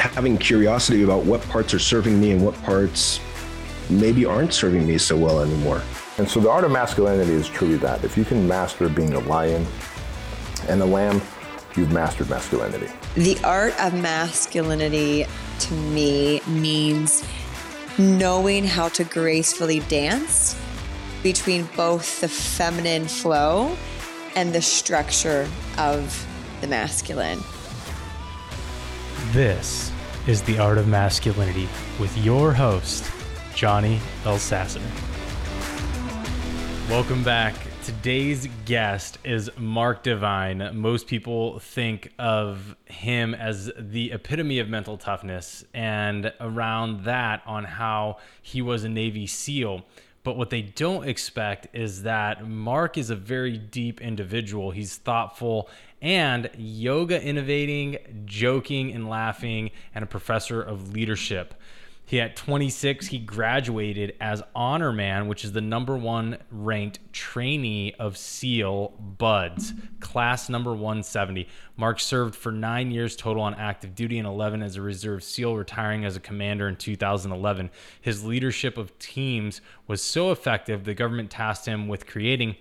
[0.00, 3.20] having curiosity about what parts are serving me and what parts
[3.90, 5.82] maybe aren't serving me so well anymore.
[6.18, 8.04] And so the art of masculinity is truly that.
[8.04, 9.66] If you can master being a lion
[10.68, 11.20] and a lamb,
[11.76, 12.88] you've mastered masculinity.
[13.14, 15.26] The art of masculinity
[15.60, 17.24] to me means
[17.98, 20.58] knowing how to gracefully dance
[21.22, 23.76] between both the feminine flow
[24.34, 26.26] and the structure of
[26.60, 27.40] the masculine.
[29.32, 29.92] This
[30.30, 33.10] is The Art of Masculinity with your host,
[33.56, 34.80] Johnny Elsasser.
[36.88, 37.56] Welcome back.
[37.82, 40.70] Today's guest is Mark Divine.
[40.72, 47.64] Most people think of him as the epitome of mental toughness, and around that, on
[47.64, 49.84] how he was a Navy SEAL.
[50.22, 54.70] But what they don't expect is that Mark is a very deep individual.
[54.70, 55.70] He's thoughtful
[56.02, 61.54] and yoga innovating, joking and laughing, and a professor of leadership.
[62.10, 67.94] He at 26, he graduated as honor man, which is the number one ranked trainee
[68.00, 71.46] of SEAL BUDS, class number 170.
[71.76, 75.56] Mark served for nine years total on active duty and 11 as a reserve SEAL,
[75.56, 77.70] retiring as a commander in 2011.
[78.00, 82.56] His leadership of teams was so effective, the government tasked him with creating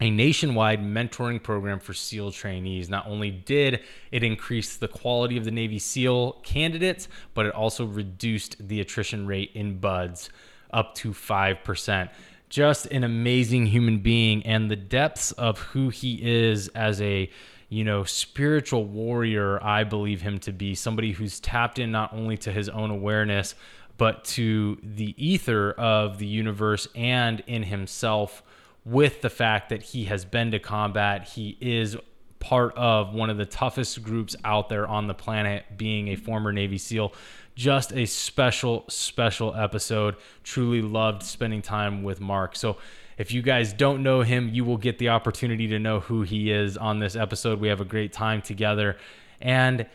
[0.00, 2.88] a nationwide mentoring program for SEAL trainees.
[2.88, 3.80] Not only did
[4.12, 9.26] it increase the quality of the Navy SEAL candidates, but it also reduced the attrition
[9.26, 10.30] rate in BUDS
[10.72, 12.10] up to 5%.
[12.48, 17.30] Just an amazing human being, and the depths of who he is as a
[17.68, 22.38] you know, spiritual warrior, I believe him to be somebody who's tapped in not only
[22.38, 23.54] to his own awareness,
[23.98, 28.42] but to the ether of the universe and in himself
[28.88, 31.28] with the fact that he has been to combat.
[31.28, 31.96] He is
[32.40, 36.52] part of one of the toughest groups out there on the planet, being a former
[36.52, 37.12] Navy SEAL.
[37.54, 40.16] Just a special, special episode.
[40.44, 42.56] Truly loved spending time with Mark.
[42.56, 42.78] So,
[43.18, 46.52] if you guys don't know him, you will get the opportunity to know who he
[46.52, 47.60] is on this episode.
[47.60, 48.96] We have a great time together.
[49.40, 49.86] And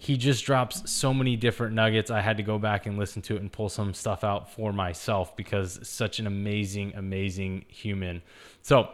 [0.00, 2.08] he just drops so many different nuggets.
[2.08, 4.72] I had to go back and listen to it and pull some stuff out for
[4.72, 8.22] myself because such an amazing, amazing human.
[8.62, 8.90] So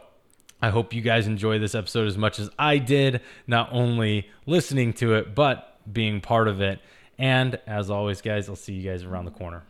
[0.62, 4.94] I hope you guys enjoy this episode as much as I did, not only listening
[4.94, 6.81] to it, but being part of it.
[7.19, 9.62] And as always, guys, I'll see you guys around the corner.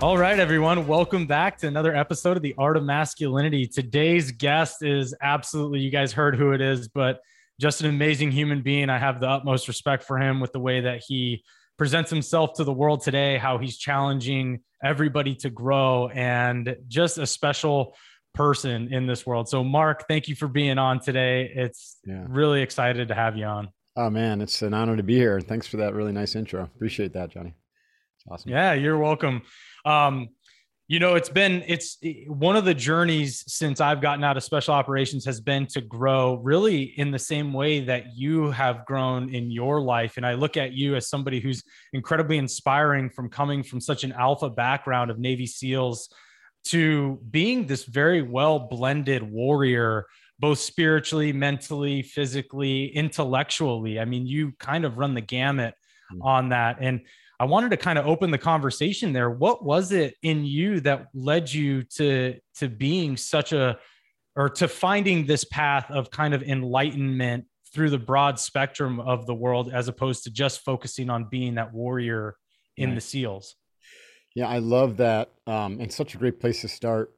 [0.00, 3.66] All right, everyone, welcome back to another episode of The Art of Masculinity.
[3.66, 7.20] Today's guest is absolutely, you guys heard who it is, but
[7.60, 8.90] just an amazing human being.
[8.90, 11.44] I have the utmost respect for him with the way that he
[11.76, 17.26] presents himself to the world today, how he's challenging everybody to grow, and just a
[17.26, 17.96] special
[18.34, 19.48] person in this world.
[19.48, 21.50] So, Mark, thank you for being on today.
[21.54, 22.24] It's Yeah.
[22.28, 23.68] really excited to have you on.
[23.96, 25.40] Oh man, it's an honor to be here.
[25.40, 26.64] Thanks for that really nice intro.
[26.64, 27.54] Appreciate that, Johnny.
[28.16, 28.50] It's awesome.
[28.50, 29.42] Yeah, you're welcome.
[29.84, 30.30] Um,
[30.86, 34.74] you know, it's been it's one of the journeys since I've gotten out of special
[34.74, 39.50] operations has been to grow really in the same way that you have grown in
[39.50, 40.18] your life.
[40.18, 41.62] And I look at you as somebody who's
[41.94, 46.10] incredibly inspiring from coming from such an alpha background of Navy SEALs
[46.64, 50.06] to being this very well blended warrior
[50.38, 54.00] both spiritually, mentally, physically, intellectually.
[54.00, 55.74] I mean, you kind of run the gamut
[56.10, 56.20] hmm.
[56.20, 56.78] on that.
[56.80, 57.02] And
[57.44, 59.28] I wanted to kind of open the conversation there.
[59.28, 63.78] What was it in you that led you to to being such a
[64.34, 69.34] or to finding this path of kind of enlightenment through the broad spectrum of the
[69.34, 72.36] world as opposed to just focusing on being that warrior
[72.78, 72.94] in Right.
[72.94, 73.56] the SEALs?
[74.34, 75.30] Yeah, I love that.
[75.46, 77.12] Um, and such a great place to start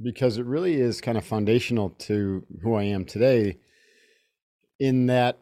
[0.00, 3.58] because it really is kind of foundational to who I am today.
[4.78, 5.38] In that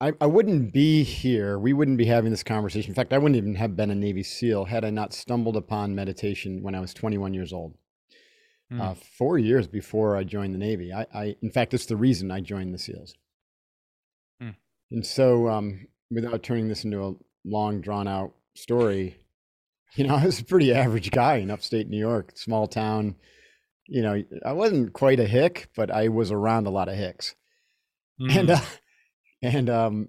[0.00, 2.90] I, I wouldn't be here, we wouldn't be having this conversation.
[2.90, 5.94] In fact, I wouldn't even have been a Navy SEAL had I not stumbled upon
[5.94, 7.74] meditation when I was 21 years old.
[8.72, 8.80] Mm.
[8.80, 10.92] Uh, four years before I joined the Navy.
[10.92, 13.14] I, I, in fact, it's the reason I joined the SEALs.
[14.40, 14.50] Hmm.
[14.90, 17.14] And so, um, without turning this into a
[17.44, 19.16] long, drawn out story,
[19.96, 23.16] you know, I was a pretty average guy in upstate New York, small town.
[23.86, 27.34] You know, I wasn't quite a hick, but I was around a lot of hicks.
[28.20, 28.36] Mm.
[28.36, 28.60] And uh,
[29.42, 30.08] and um,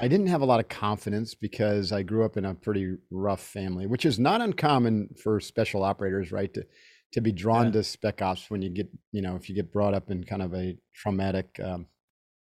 [0.00, 3.40] I didn't have a lot of confidence because I grew up in a pretty rough
[3.42, 6.52] family, which is not uncommon for special operators, right?
[6.54, 6.66] To
[7.12, 7.72] to be drawn Yeah.
[7.72, 10.42] to spec ops when you get, you know, if you get brought up in kind
[10.42, 11.86] of a traumatic, um,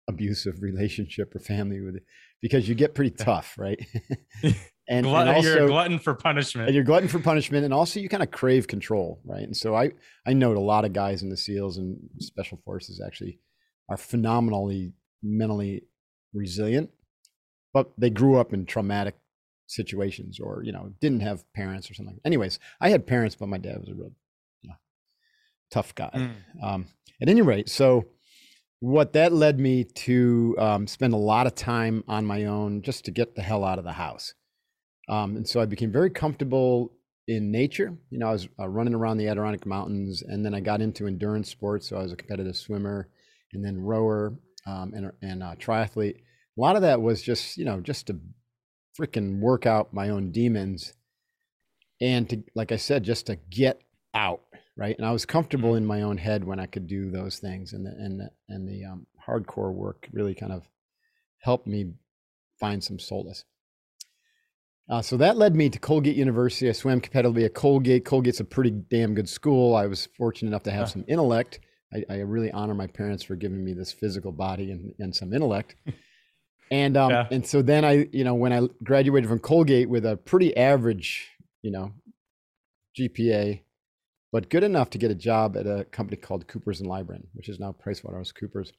[0.09, 2.03] abusive relationship or family with it,
[2.41, 3.79] because you get pretty tough, right?
[4.43, 4.55] and,
[4.87, 6.67] and Glutton, you're a glutton for punishment.
[6.67, 9.43] and you're glutton for punishment, and also you kind of crave control, right?
[9.43, 9.91] And so I
[10.25, 13.39] I know a lot of guys in the SEALs and Special Forces actually
[13.89, 15.83] are phenomenally mentally
[16.33, 16.89] resilient,
[17.73, 19.15] but they grew up in traumatic
[19.67, 22.19] situations or you know didn't have parents or something.
[22.25, 24.11] Anyways, I had parents, but my dad was a real
[24.61, 24.75] you know,
[25.71, 26.11] tough guy.
[26.13, 26.63] Mm.
[26.63, 26.87] Um,
[27.21, 28.05] at any rate, so
[28.79, 33.05] what that led me to um, spend a lot of time on my own just
[33.05, 34.33] to get the hell out of the house.
[35.07, 36.91] Um, and so I became very comfortable
[37.27, 37.97] in nature.
[38.09, 41.07] You know, I was uh, running around the Adirondack Mountains, and then I got into
[41.07, 41.87] endurance sports.
[41.87, 43.09] So I was a competitive swimmer,
[43.53, 44.33] and then rower,
[44.65, 46.17] um, and and uh, triathlete.
[46.17, 48.19] A lot of that was just you know just to
[48.99, 50.93] freaking work out my own demons,
[52.01, 53.81] and to like I said, just to get
[54.13, 54.41] out,
[54.77, 54.95] right?
[54.97, 57.85] And I was comfortable in my own head when I could do those things, and
[57.85, 60.67] the and the, and the um, hardcore work really kind of
[61.39, 61.93] helped me
[62.59, 63.45] find some solace.
[64.89, 66.67] Uh, so that led me to Colgate University.
[66.67, 68.03] I swam competitively at Colgate.
[68.03, 69.75] Colgate's a pretty damn good school.
[69.75, 71.59] I was fortunate enough to have some intellect.
[71.93, 75.33] I, I really honor my parents for giving me this physical body and, and some
[75.33, 75.75] intellect.
[76.71, 77.27] And um, Yeah.
[77.29, 81.29] and so then I, you know, when I graduated from Colgate with a pretty average,
[81.61, 81.91] you know,
[82.99, 83.61] GPA,
[84.31, 87.49] but good enough to get a job at a company called Coopers and Lybrand, which
[87.49, 88.71] is now PricewaterhouseCoopers.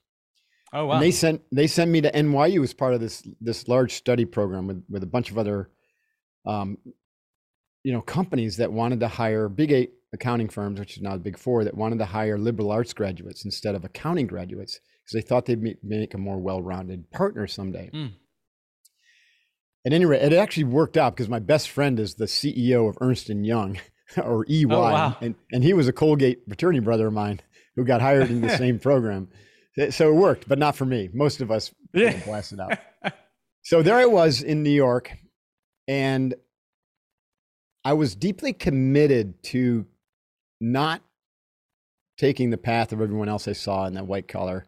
[0.72, 0.94] oh wow.
[0.94, 4.24] And they sent they sent me to NYU as part of this this large study
[4.24, 5.70] program with with a bunch of other,
[6.46, 6.78] um,
[7.84, 11.18] you know, companies that wanted to hire big eight accounting firms, which is now the
[11.18, 15.26] big four, that wanted to hire liberal arts graduates instead of accounting graduates because they
[15.28, 17.90] thought they'd make a more well-rounded partner someday.
[17.92, 18.12] Mm.
[19.86, 22.96] At any rate, it actually worked out because my best friend is the CEO of
[23.02, 23.78] Ernst and Young,
[24.16, 25.16] or EY, Oh, wow.
[25.20, 27.40] and and he was a Colgate fraternity brother of mine
[27.76, 29.28] who got hired in the same program.
[29.90, 31.10] So it worked, but not for me.
[31.12, 32.18] Most of us Yeah.
[32.24, 32.78] blasted out.
[33.62, 35.12] So there I was in New York,
[35.88, 36.34] and
[37.84, 39.84] I was deeply committed to
[40.60, 41.02] not
[42.18, 44.66] taking the path of everyone else I saw in that white collar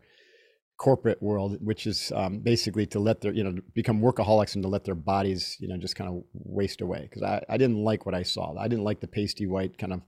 [0.78, 4.68] corporate world, which is um, basically to let their, you know, become workaholics and to
[4.68, 7.02] let their bodies, you know, just kind of waste away.
[7.08, 8.54] Because I, I didn't like what I saw.
[8.58, 10.02] I didn't like the pasty white kind of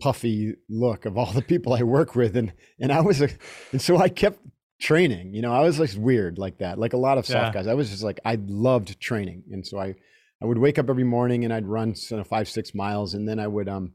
[0.00, 3.28] puffy look of all the people I work with, and and I was a,
[3.72, 4.40] and so I kept
[4.80, 5.34] training.
[5.34, 7.60] You know, I was like weird like that, like a lot of soft Yeah.
[7.60, 7.66] guys.
[7.66, 9.94] I was just like I loved training, and so I
[10.42, 13.28] I would wake up every morning and I'd run you know, five six miles, and
[13.28, 13.92] then I would um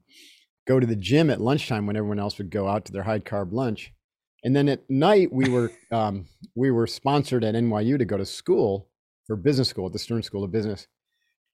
[0.67, 3.19] go to the gym at lunchtime when everyone else would go out to their high
[3.19, 3.93] carb lunch.
[4.43, 6.25] And then at night we were um,
[6.55, 8.89] we were sponsored at NYU to go to school
[9.27, 10.87] for business school at the Stern School of Business.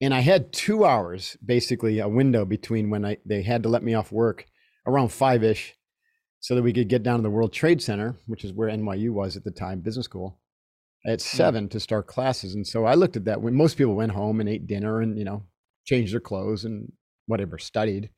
[0.00, 3.82] And I had two hours, basically a window between when I they had to let
[3.82, 4.46] me off work
[4.86, 5.74] around five ish,
[6.40, 9.10] so that we could get down to the World Trade Center, which is where NYU
[9.10, 10.38] was at the time, business school,
[11.06, 12.54] at seven to start classes.
[12.54, 15.18] And so I looked at that when most people went home and ate dinner and
[15.18, 15.42] you know
[15.86, 16.92] changed their clothes and
[17.26, 18.10] whatever studied,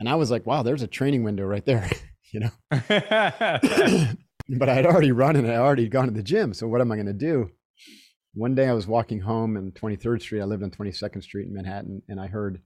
[0.00, 1.88] and I was like, wow, there's a training window right there,
[2.32, 2.50] you know.
[4.58, 6.54] but I had already run and I already gone to the gym.
[6.54, 7.50] So what am I going to do?
[8.34, 10.40] One day I was walking home in 23rd Street.
[10.40, 12.62] I lived on 22nd Street in Manhattan, and I heard,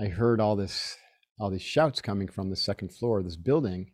[0.00, 0.96] I heard all this,
[1.40, 3.92] all these shouts coming from the second floor of this building,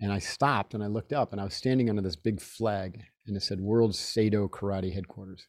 [0.00, 3.02] and I stopped and I looked up, and I was standing under this big flag,
[3.26, 5.44] and it said World Seido Karate Headquarters.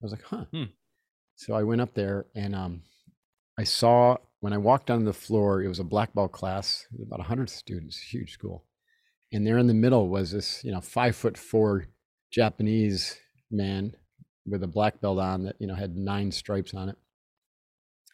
[0.00, 0.44] I was like, huh.
[0.52, 0.64] Hmm.
[1.36, 2.82] So I went up there and um,
[3.58, 7.18] I saw when I walked on the floor, it was a black belt class, about
[7.18, 8.66] 100 students, huge school.
[9.32, 11.86] And there in the middle was this, you know, five foot four
[12.30, 13.16] Japanese
[13.50, 13.96] man
[14.44, 16.96] with a black belt on that, you know, had nine stripes on it.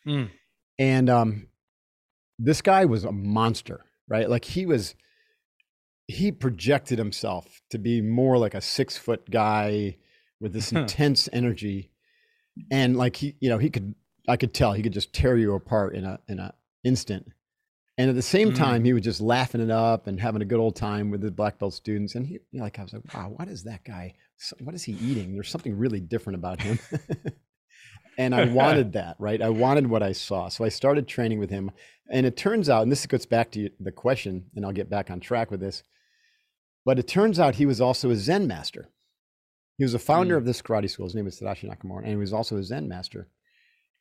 [0.07, 0.31] Mm.
[0.79, 1.49] And um,
[2.39, 4.31] this guy was a monster, right?
[4.31, 4.95] Like he was,
[6.07, 9.97] he projected himself to be more like a six foot guy
[10.41, 11.91] with this intense energy.
[12.71, 13.97] And like he, you know, he could,
[14.31, 17.27] I could tell he could just tear you apart in a, in a instant.
[17.99, 18.57] And at the same Mm.
[18.57, 21.33] time, he was just laughing it up and having a good old time with his
[21.33, 22.15] black belt students.
[22.15, 24.15] And he, you know, like, I was like, wow, what is that guy?
[24.61, 25.35] What is he eating?
[25.35, 26.79] There's something really different about him.
[28.19, 29.43] and I wanted that, right?
[29.43, 30.49] I wanted what I saw.
[30.49, 31.71] So I started training with him.
[32.11, 35.11] And it turns out, and this gets back to the question, and I'll get back
[35.11, 35.83] on track with this.
[36.87, 38.89] But it turns out he was also a Zen master.
[39.77, 40.39] He was a founder Mm.
[40.39, 41.07] of this karate school.
[41.07, 43.29] His name is Tadashi Nakamura, and he was also a Zen master.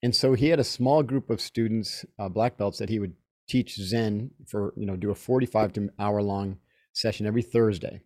[0.02, 3.16] And so he had a small group of students, uh, black belts, that he would
[3.48, 6.58] teach Zen for, you know, do a 45 to hour long
[6.94, 8.02] session every Thursday.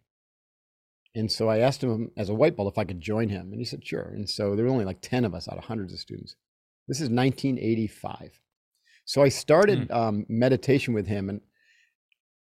[1.16, 3.60] And so I asked him as a white belt if I could join him, and
[3.60, 4.12] he said sure.
[4.16, 6.36] And so there were only like ten of us out of hundreds of students.
[6.88, 8.40] This is 1985.
[9.06, 9.96] So I started Mm.
[9.96, 11.42] um, meditation with him, and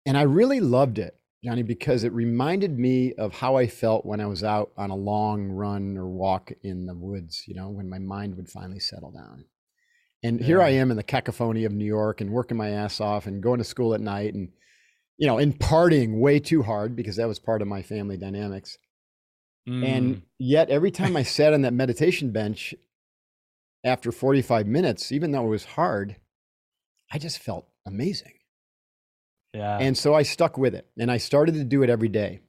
[0.05, 4.21] and I really loved it, Johnny, because it reminded me of how I felt when
[4.21, 7.43] I was out on a long run or walk in the woods.
[7.47, 9.45] You know, when my mind would finally settle down.
[10.23, 13.27] And here I am in the cacophony of New York and working my ass off
[13.27, 14.49] and going to school at night and
[15.17, 18.77] you know, and partying way too hard because that was part of my family dynamics.
[19.67, 19.85] Mm.
[19.85, 22.73] And yet, every time I sat on that meditation bench
[23.83, 26.17] after 45 minutes, even though it was hard,
[27.11, 28.33] I just felt amazing.
[29.53, 29.77] Yeah.
[29.79, 32.41] And so I stuck with it and I started to do it every day.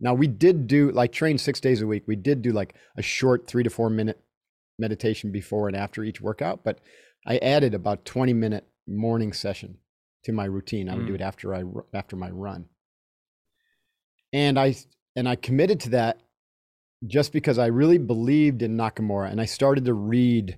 [0.00, 2.04] Now, we did do like train six days a week.
[2.06, 4.20] We did do like a short three to four minute
[4.78, 6.80] meditation before and after each workout, but
[7.26, 9.78] I added about 20 minute morning session
[10.24, 10.88] to my routine.
[10.88, 11.16] I would do Mm.
[11.16, 11.62] it after I
[11.94, 12.66] after my run.
[14.32, 14.74] And I
[15.14, 16.20] and I committed to that
[17.06, 20.56] just because I really believed in Nakamura and I started to read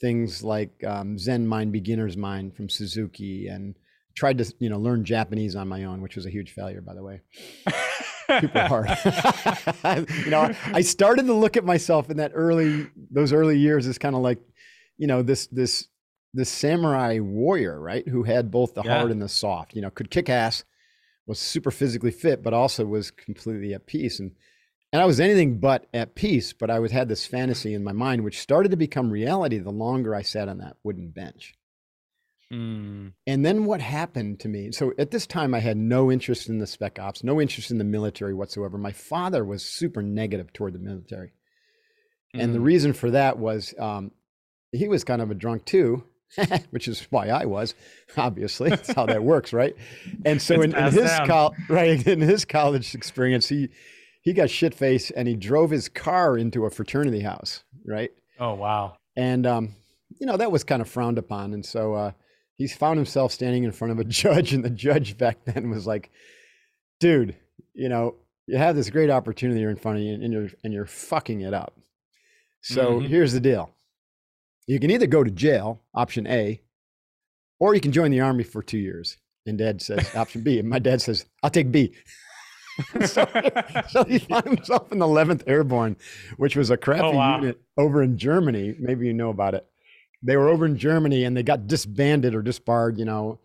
[0.00, 3.76] things like um, Zen Mind, Beginner's Mind from Suzuki and
[4.14, 6.94] tried to you know learn Japanese on my own, which was a huge failure, by
[6.94, 7.20] the way.
[8.40, 8.88] Super hard.
[10.24, 13.98] you know, I started to look at myself in that early those early years as
[13.98, 14.38] kind of like,
[14.96, 15.88] you know, this this
[16.34, 18.06] this samurai warrior, right?
[18.08, 18.96] Who had both the Yeah.
[18.98, 19.74] hard and the soft.
[19.74, 20.64] You know, could kick ass,
[21.26, 24.18] was super physically fit, but also was completely at peace.
[24.18, 24.32] And
[24.94, 26.52] and I was anything but at peace.
[26.54, 29.70] But I was had this fantasy in my mind, which started to become reality the
[29.70, 31.54] longer I sat on that wooden bench.
[32.52, 33.12] Mm.
[33.26, 34.72] And then what happened to me?
[34.72, 37.78] So at this time, I had no interest in the spec ops, no interest in
[37.78, 38.76] the military whatsoever.
[38.78, 41.32] My father was super negative toward the military.
[42.34, 42.64] And the Mm.
[42.64, 44.10] reason for that was um,
[44.72, 46.04] he was kind of a drunk too,
[46.70, 47.74] which is why I was,
[48.16, 48.70] obviously.
[48.70, 49.74] That's how that works, right?
[50.24, 53.68] And so in, in his col- right in his college experience, he
[54.22, 58.10] he got shit faced and he drove his car into a fraternity house, right?
[58.40, 58.96] Oh wow.
[59.16, 59.74] and um,
[60.18, 62.12] you know that was kind of frowned upon and so uh,
[62.62, 65.86] he found himself standing in front of a judge and the judge back then was
[65.86, 66.10] like
[67.00, 67.34] dude
[67.74, 68.14] you know
[68.46, 71.40] you have this great opportunity here in front of you and you're and you're fucking
[71.40, 71.74] it up
[72.62, 73.08] so Mhm.
[73.08, 73.70] here's the deal
[74.66, 76.60] you can either go to jail option a
[77.58, 79.16] or you can join the army for two years
[79.46, 81.92] and dad says option b and my dad says i'll take b
[83.04, 83.26] so,
[83.90, 85.94] so he found himself in the 11th Airborne,
[86.38, 87.36] which was a crappy Oh, wow.
[87.38, 88.74] unit over in Germany.
[88.78, 89.66] Maybe you know about it.
[90.22, 93.40] They were over in Germany and they got disbanded or disbarred, you know,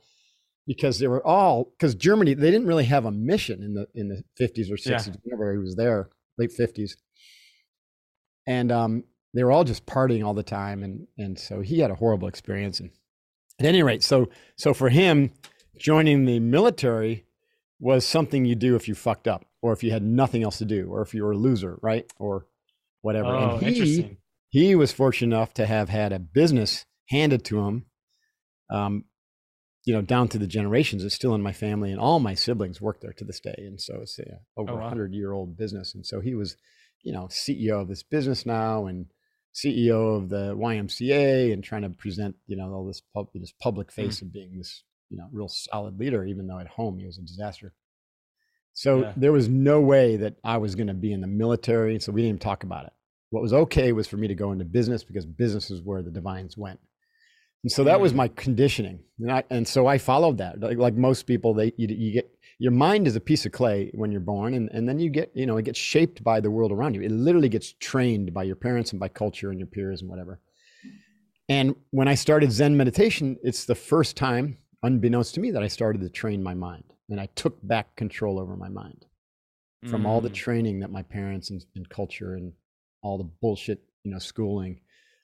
[0.67, 4.09] because they were all because Germany they didn't really have a mission in the in
[4.09, 5.13] the 50s or 60s Yeah.
[5.23, 6.91] whenever he was there, late 50s.
[8.45, 9.03] And um,
[9.33, 12.27] they were all just partying all the time, and and so he had a horrible
[12.27, 12.79] experience.
[12.79, 12.91] And
[13.59, 15.31] at any rate, so so for him,
[15.77, 17.25] joining the military
[17.79, 20.65] was something you do if you fucked up or if you had nothing else to
[20.65, 22.47] do or if you were a loser right or
[23.01, 24.17] whatever Oh, and he interesting.
[24.49, 27.85] He was fortunate enough to have had a business handed to him
[28.69, 29.05] um
[29.85, 32.81] you know down to the generations it's still in my family and all my siblings
[32.81, 34.81] work there to this day and so it's a over Oh, a wow.
[34.83, 36.57] 100 year old business and so he was
[37.03, 39.05] you know ceo of this business now and
[39.55, 43.87] ceo of the ymca and trying to present you know all this, pub, this public
[43.91, 44.01] Hmm.
[44.01, 47.17] face of being this you know real solid leader even though at home he was
[47.17, 47.73] a disaster
[48.73, 49.13] so Yeah.
[49.15, 52.21] there was no way that i was going to be in the military so we
[52.21, 52.93] didn't even talk about it
[53.29, 56.11] what was okay was for me to go into business because business is where the
[56.11, 56.79] divines went.
[57.63, 58.17] And so that was Mm.
[58.17, 58.99] my conditioning.
[59.19, 60.59] And, I, and so i followed that.
[60.59, 62.29] Like, like most people they you, you get
[62.59, 65.31] your mind is a piece of clay when you're born and, and then you get
[65.35, 67.01] you know it gets shaped by the world around you.
[67.01, 70.39] It literally gets trained by your parents and by culture and your peers and whatever.
[71.49, 75.67] And when i started zen meditation it's the first time unbeknownst to me that i
[75.67, 76.83] started to train my mind.
[77.09, 79.05] And i took back control over my mind
[79.85, 80.33] from all the Mm.
[80.33, 82.53] training that my parents and, and culture and
[83.01, 84.79] all the bullshit you know schooling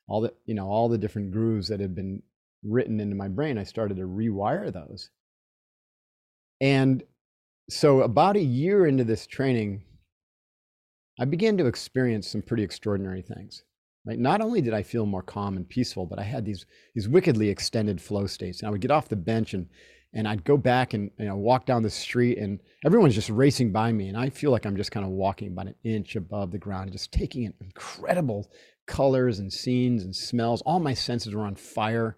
[0.07, 2.21] all the you know all the different grooves that had been
[2.63, 5.09] written into my brain i started to rewire those.
[6.61, 7.03] And
[7.69, 9.83] so about a year into this training
[11.19, 13.63] i began to experience some pretty extraordinary things.
[14.05, 17.07] Right not only did i feel more calm and peaceful but i had these these
[17.07, 19.67] wickedly extended flow states and i would get off the bench and
[20.13, 23.71] and i'd go back and you know walk down the street and everyone's just racing
[23.71, 26.51] by me and i feel like i'm just kind of walking about an inch above
[26.51, 28.49] the ground just taking in incredible
[28.85, 30.61] colors and scenes and smells.
[30.63, 32.17] All my senses were on fire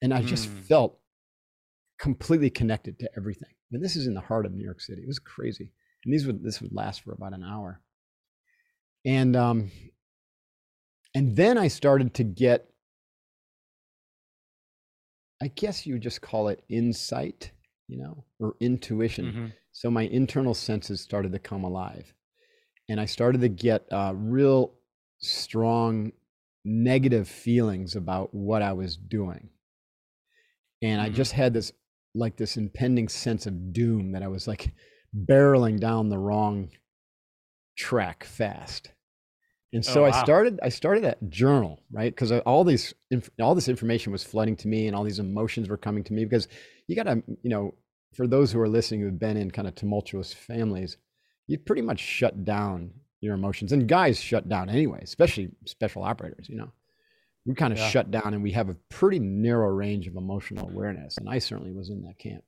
[0.00, 0.62] and i just Mm.
[0.64, 0.98] felt
[1.98, 3.50] completely connected to everything.
[3.72, 5.02] And this is in the heart of new york city.
[5.02, 5.72] It was crazy.
[6.04, 7.80] And these would this would last for about an hour.
[9.04, 9.70] And um
[11.14, 12.71] and then i started to get
[15.42, 17.50] i guess you would just call it insight
[17.88, 19.52] you know or intuition Mhm.
[19.72, 22.14] so my internal senses started to come alive
[22.88, 24.74] and I started to get uh, real
[25.18, 26.12] strong
[26.64, 29.48] negative feelings about what I was doing.
[30.82, 31.14] And I Mhm.
[31.14, 31.72] just had this
[32.14, 34.72] like this impending sense of doom that I was like
[35.14, 36.70] barreling down the wrong
[37.76, 38.90] track fast.
[39.72, 42.12] And oh, so Oh, I started I started that journal, right?
[42.14, 42.92] Because uh, all these
[43.40, 46.24] all this information was flooding to me and all these emotions were coming to me
[46.24, 46.46] because
[46.86, 47.74] you got to, mm, you know,
[48.14, 50.98] for those who are listening who've been in kind of tumultuous families,
[51.46, 53.72] you pretty much shut down your emotions.
[53.72, 56.70] And guys shut down anyway, especially special operators, you know.
[57.46, 57.88] We kind of Yeah.
[57.88, 61.16] shut down and we have a pretty narrow range of emotional awareness.
[61.16, 62.44] And I certainly was in that camp.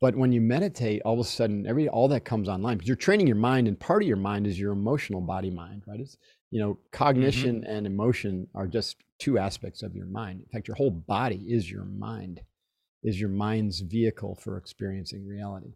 [0.00, 2.96] But when you meditate, all of a sudden, every all that comes online because you're
[2.96, 6.00] training your mind, and part of your mind is your emotional body mind, right?
[6.00, 6.16] It's
[6.50, 10.40] you know, cognition and emotion are just two aspects of your mind.
[10.40, 12.40] In fact, your whole body is your mind,
[13.02, 15.74] is your mind's vehicle for experiencing reality.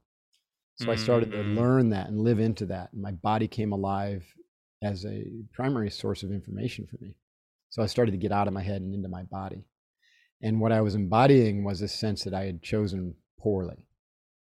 [0.76, 1.56] So I started to Mm.
[1.56, 2.92] learn that and live into that.
[2.92, 4.24] And my body came alive
[4.80, 7.16] as a primary source of information for me.
[7.70, 9.64] So I started to get out of my head and into my body.
[10.40, 13.86] And what I was embodying was this sense that I had chosen poorly,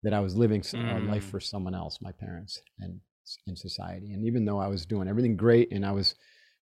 [0.03, 1.29] that I was living s- a life Mm.
[1.31, 3.01] for someone else, my parents and
[3.47, 4.13] in society.
[4.13, 6.15] And even though I was doing everything great and I was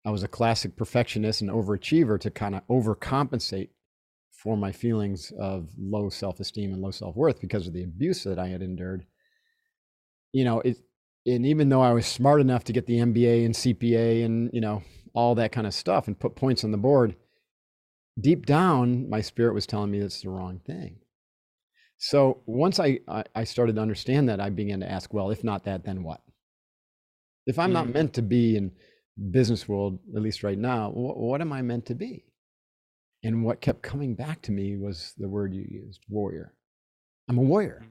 [0.05, 3.71] I was a classic perfectionist and overachiever to kind of overcompensate
[4.33, 8.49] for my feelings of low self-esteem and low self-worth because of the abuse that I
[8.49, 9.05] had endured.
[10.33, 10.79] You know, it
[11.27, 14.61] and even though I was smart enough to get the MBA and CPA and, you
[14.63, 14.83] know,
[15.13, 17.17] all that kind of stuff and put points on the board,
[18.19, 21.01] deep down my spirit was telling me it's the wrong thing.
[21.99, 23.01] So once I,
[23.35, 26.21] I started to understand that, I began to ask, well, if not that, then what?
[27.47, 27.95] If I'm not Mm.
[27.95, 28.71] meant to be in
[29.31, 32.25] business world, at least right now, wh- what am I meant to be?
[33.25, 36.55] And what kept coming back to me was the word you used, warrior.
[37.29, 37.85] I'm a warrior.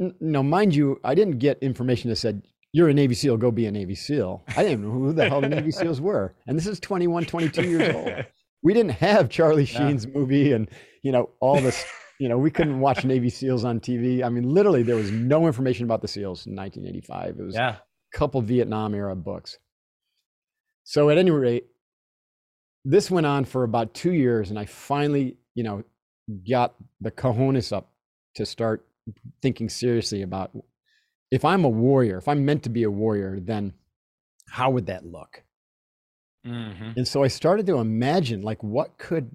[0.00, 2.42] N- No, mind you, I didn't get information that said,
[2.72, 4.42] you're a Navy SEAL, go be a Navy SEAL.
[4.56, 6.34] I didn't know who the hell the Navy SEAls were.
[6.48, 8.12] And this is 21, 22 years old.
[8.62, 9.78] We didn't have Charlie Yeah.
[9.78, 10.68] Sheen's movie and,
[11.04, 11.84] you know, all this,
[12.18, 14.24] you know, we couldn't watch Navy SEAls on TV.
[14.24, 17.38] I mean, literally, there was no information about the SEALs in 1985.
[17.38, 17.76] It was yeah.
[17.76, 19.58] a couple Vietnam era books.
[20.84, 21.66] So at any rate,
[22.84, 25.82] this went on for about two years, and I finally, you know,
[26.48, 27.90] got the cojones up
[28.36, 28.86] to start
[29.42, 30.52] thinking seriously about
[31.30, 33.74] if I'm a warrior, if I'm meant to be a warrior, then
[34.48, 35.42] how would that look?
[36.44, 39.34] hmm And so I started to imagine like what could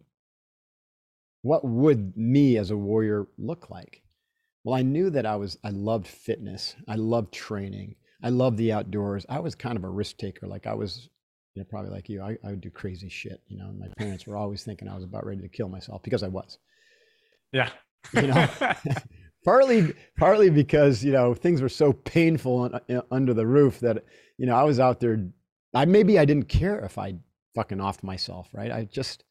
[1.42, 4.02] what would me as a warrior look like?
[4.64, 6.76] Well, I knew that I was I loved fitness.
[6.88, 7.96] I loved training.
[8.24, 9.26] I loved the outdoors.
[9.28, 10.48] I was kind of a risk taker.
[10.48, 11.10] Like I was,
[11.56, 12.22] you know, probably like you.
[12.22, 13.70] I, I would do crazy shit, you know.
[13.70, 16.28] And my parents were always thinking I was about ready to kill myself because I
[16.28, 16.60] was.
[17.52, 17.70] Yeah.
[18.14, 18.48] You know,
[19.44, 24.04] partly partly because you know things were so painful uh, under the roof that
[24.38, 25.28] you know I was out there.
[25.74, 27.16] I maybe I didn't care if I
[27.56, 28.72] fucking offed myself, right?
[28.72, 29.24] I just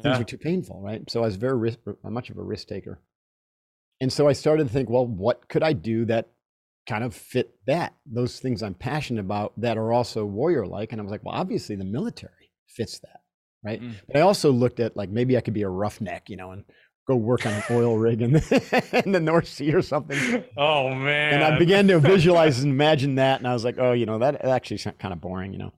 [0.00, 0.18] things Yeah.
[0.18, 1.08] were too painful, right?
[1.10, 3.00] So I was very risk, much of a risk taker,
[4.00, 6.28] and so I started to think, well, what could I do that
[6.88, 10.92] kind of fit that those things I'm passionate about that are also warrior like?
[10.92, 13.20] And I was like, well, obviously the military fits that,
[13.62, 13.80] right?
[13.80, 13.94] Mm.
[14.08, 16.64] But I also looked at like maybe I could be a roughneck, you know, and
[17.06, 20.44] go work on an oil rig in the, in the North Sea or something.
[20.56, 21.34] Oh man.
[21.34, 24.18] And I began to visualize and imagine that, and I was like, oh, you know,
[24.18, 25.72] that actually sounds kind of boring, you know.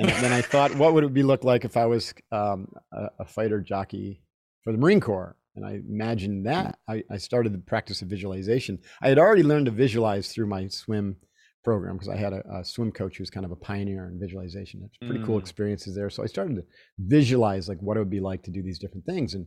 [0.00, 3.08] And then I thought, what would it be look like if I was um, a,
[3.20, 4.22] a fighter jockey
[4.64, 5.36] for the Marine Corps?
[5.56, 6.78] And I imagined that.
[6.88, 8.78] I, I started the practice of visualization.
[9.02, 11.16] I had already learned to visualize through my swim
[11.62, 14.18] program because I had a, a swim coach who was kind of a pioneer in
[14.18, 14.80] visualization.
[14.86, 15.40] It's pretty cool Mm.
[15.42, 16.08] experiences there.
[16.08, 16.64] So I started to
[16.98, 19.34] visualize like what it would be like to do these different things.
[19.34, 19.44] And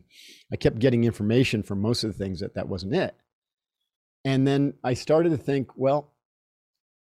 [0.52, 3.16] I kept getting information from most of the things that that wasn't it.
[4.24, 6.13] And then I started to think, well,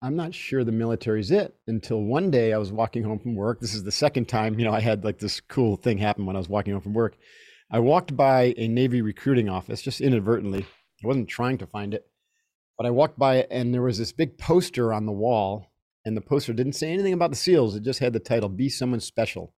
[0.05, 3.61] I'm not sure the military's it until one day I was walking home from work.
[3.61, 6.37] This is the second time, you know, I had like this cool thing happen when
[6.37, 7.17] I was walking home from work.
[7.71, 10.67] I walked by a Navy recruiting office just inadvertently.
[11.03, 12.07] I wasn't trying to find it,
[12.77, 15.73] but I walked by it and there was this big poster on the wall.
[16.05, 17.75] And the poster didn't say anything about the SEALs.
[17.75, 19.55] It just had the title, Be Someone Special.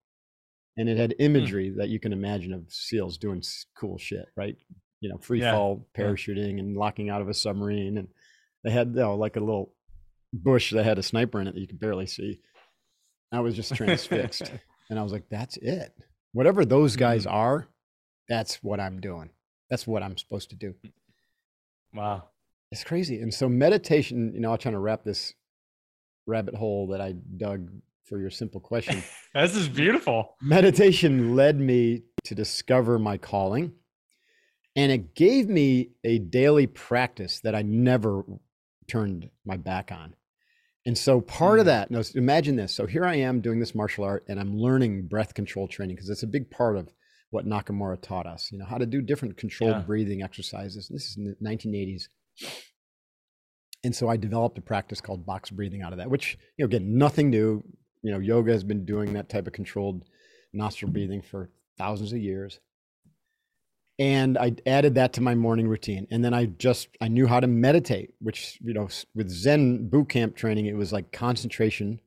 [0.77, 1.25] And it had hmm.
[1.25, 3.43] imagery that you can imagine of SEALs doing
[3.77, 4.57] cool shit, right?
[5.01, 6.05] You know, free Yeah, fall yeah.
[6.05, 7.99] parachuting and locking out of a submarine.
[7.99, 8.07] And
[8.63, 9.73] they had, you know, like a little
[10.33, 12.41] bush that had a sniper in it that you could barely see.
[13.33, 14.53] I was just transfixed.
[14.91, 15.93] and I was like, that's it.
[16.33, 17.33] Whatever those guys mm.
[17.33, 17.69] are,
[18.29, 19.31] that's what I'm doing.
[19.71, 20.75] That's what I'm supposed to do.
[21.95, 22.25] wow.
[22.73, 23.21] It's crazy.
[23.21, 25.35] And so meditation, you know, I'm trying to wrap this
[26.27, 27.71] rabbit hole that I dug
[28.05, 29.03] for your simple question.
[29.35, 30.35] This is beautiful.
[30.41, 33.73] meditation led me to discover my calling
[34.77, 38.23] and it gave me a daily practice that I never
[38.87, 40.15] turned my back on.
[40.85, 41.67] And so part of mm.
[41.67, 42.73] that, now imagine this.
[42.73, 46.11] So here I am doing this martial art and I'm learning breath control training because
[46.11, 46.93] it's a big part of
[47.31, 49.83] what Nakamura taught us, you know, how to do different controlled Yeah.
[49.83, 50.89] breathing exercises.
[50.89, 52.09] This is in the 1980s.
[53.83, 56.67] And so I developed a practice called box breathing out of that, which, you know,
[56.67, 57.65] again, nothing new.
[58.03, 60.05] You know, yoga has been doing that type of controlled
[60.53, 62.61] nostril breathing for thousands of years.
[63.99, 66.07] And I added that to my morning routine.
[66.11, 70.11] And then I just, I knew how to meditate, which, you know, with Zen boot
[70.11, 72.01] camp training, it was like concentration.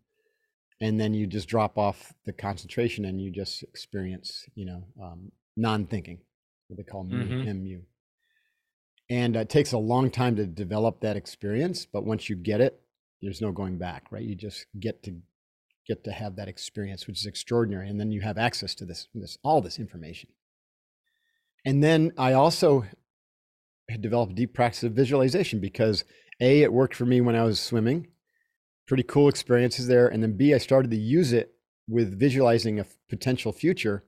[0.81, 5.31] And then you just drop off the concentration and you just experience, you know, um,
[5.57, 6.19] non thinking,
[6.67, 7.55] what they call mu, Mhm.
[7.55, 7.81] MU.
[9.09, 11.87] And it takes a long time to develop that experience.
[11.87, 12.79] But once you get it,
[13.21, 14.23] there's no going back, right?
[14.23, 15.19] You just get to
[15.87, 17.89] get to have that experience, which is extraordinary.
[17.89, 20.29] And then you have access to this, this all this information.
[21.65, 22.85] And then I also
[23.89, 26.03] had developed a deep practice of visualization because
[26.39, 28.07] A, it worked for me when I was swimming.
[28.87, 30.07] Pretty cool experiences there.
[30.07, 31.53] And then B, I started to use it
[31.87, 34.03] with visualizing a potential future.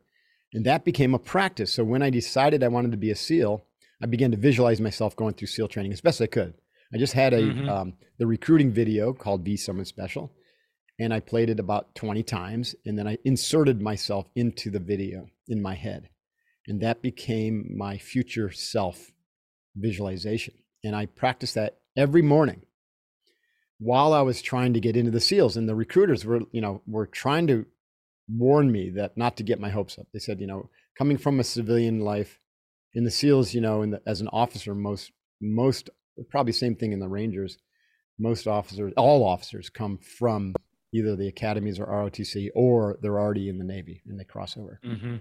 [0.54, 1.72] And that became a practice.
[1.74, 3.66] So when I decided I wanted to be a SEAL,
[4.04, 6.54] I began to visualize myself going through SEAL training as best I could.
[6.94, 7.70] I just had a Mhm.
[7.70, 10.32] um, the recruiting video called Be Someone Special,
[11.00, 15.30] and I played it about 20 times, and then I inserted myself into the video
[15.48, 16.10] in my head,
[16.72, 19.12] and that became my future self
[19.76, 20.54] visualization.
[20.86, 22.62] And I practiced that every morning
[23.78, 26.82] while I was trying to get into the SEALs, and the recruiters were, you know,
[26.88, 27.66] were trying to
[28.30, 30.08] warn me that not to get my hopes up.
[30.14, 32.40] They said, you know, coming from a civilian life
[32.94, 35.90] in the SEALs, you know, the, as an officer, most most
[36.30, 37.58] probably same thing in the Rangers.
[38.18, 40.54] Most officers, all officers, come from
[40.94, 44.80] either the academies or ROTC, or they're already in the Navy and they cross over.
[44.86, 45.18] hmm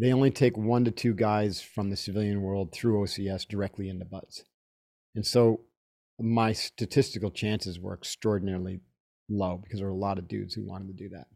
[0.00, 4.04] They only take one to two guys from the civilian world through OCS directly into
[4.04, 4.44] BUDS,
[5.14, 5.60] and so
[6.18, 8.80] my statistical chances were extraordinarily
[9.28, 11.26] low because there were a lot of dudes who wanted to do that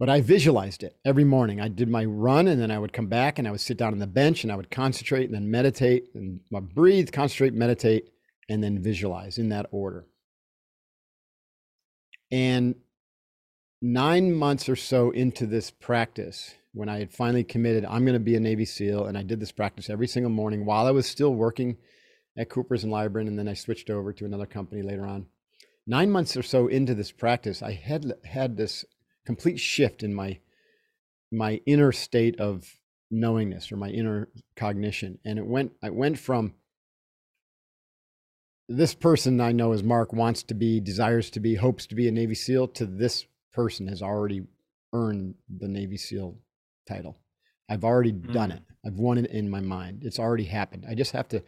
[0.00, 1.60] but I visualized it every morning.
[1.60, 3.92] I did my run and then I would come back and I would sit down
[3.92, 6.40] on the bench and I would concentrate and then meditate and
[6.74, 8.08] breathe, concentrate, meditate,
[8.48, 10.06] and then visualize in that order.
[12.32, 12.76] And
[13.82, 18.20] nine months or so into this practice, when I had finally committed, I'm going to
[18.20, 21.06] be a Navy SEAL, and I did this practice every single morning while I was
[21.06, 21.76] still working
[22.36, 25.26] at Coopers and Lybrand, and then I switched over to another company later on.
[25.86, 28.84] Nine months or so into this practice, I had had this
[29.24, 30.38] complete shift in my
[31.32, 36.54] my inner state of knowingness or my inner cognition and it went i went from
[38.68, 42.08] this person i know as mark wants to be desires to be hopes to be
[42.08, 44.42] a navy seal to this person has already
[44.92, 46.38] earned the navy seal
[46.88, 47.18] title
[47.68, 48.56] i've already done Mm.
[48.56, 51.42] it i've won it in my mind it's already happened i just have to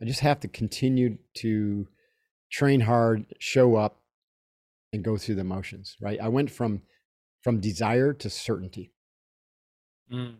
[0.00, 1.88] i just have to continue to
[2.50, 4.00] train hard show up
[4.92, 6.82] and go through the motions right i went from
[7.42, 8.92] from desire to certainty.
[10.12, 10.36] Mm.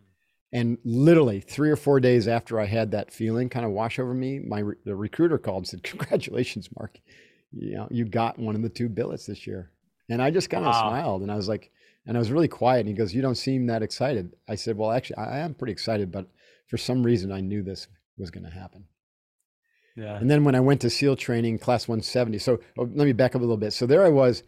[0.53, 4.15] And literally three or four days after I had that feeling kind of wash over
[4.15, 7.01] me, my re- the recruiter called and said, "Congratulations, Mark!
[7.51, 9.73] You know, you got one of the two billets this year."
[10.09, 10.89] And I just kind of Wow.
[10.89, 11.71] smiled, and I was like,
[12.07, 12.81] and I was really quiet.
[12.81, 15.73] And he goes, "You don't seem that excited." I said, "Well, actually, I am pretty
[15.73, 16.29] excited, but
[16.67, 17.87] for some reason, I knew this
[18.17, 18.87] was going to happen."
[19.97, 20.17] Yeah.
[20.17, 22.39] And then when I went to SEAL training, class 170.
[22.39, 23.73] So oh, let me back up a little bit.
[23.73, 24.43] So there I was,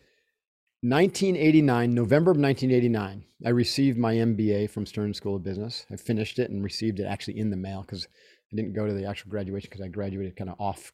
[0.80, 3.24] 1989, November of 1989.
[3.44, 5.86] I received my MBA from Stern School of Business.
[5.90, 8.06] I finished it and received it actually in the mail because
[8.52, 10.92] I didn't go to the actual graduation because I graduated kind of off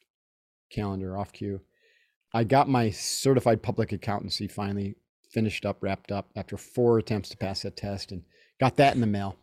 [0.70, 1.60] calendar, off cue.
[2.32, 4.96] I got my certified public accountancy finally
[5.30, 8.22] finished up, wrapped up after four attempts to pass that test and
[8.60, 9.36] got that in the mail.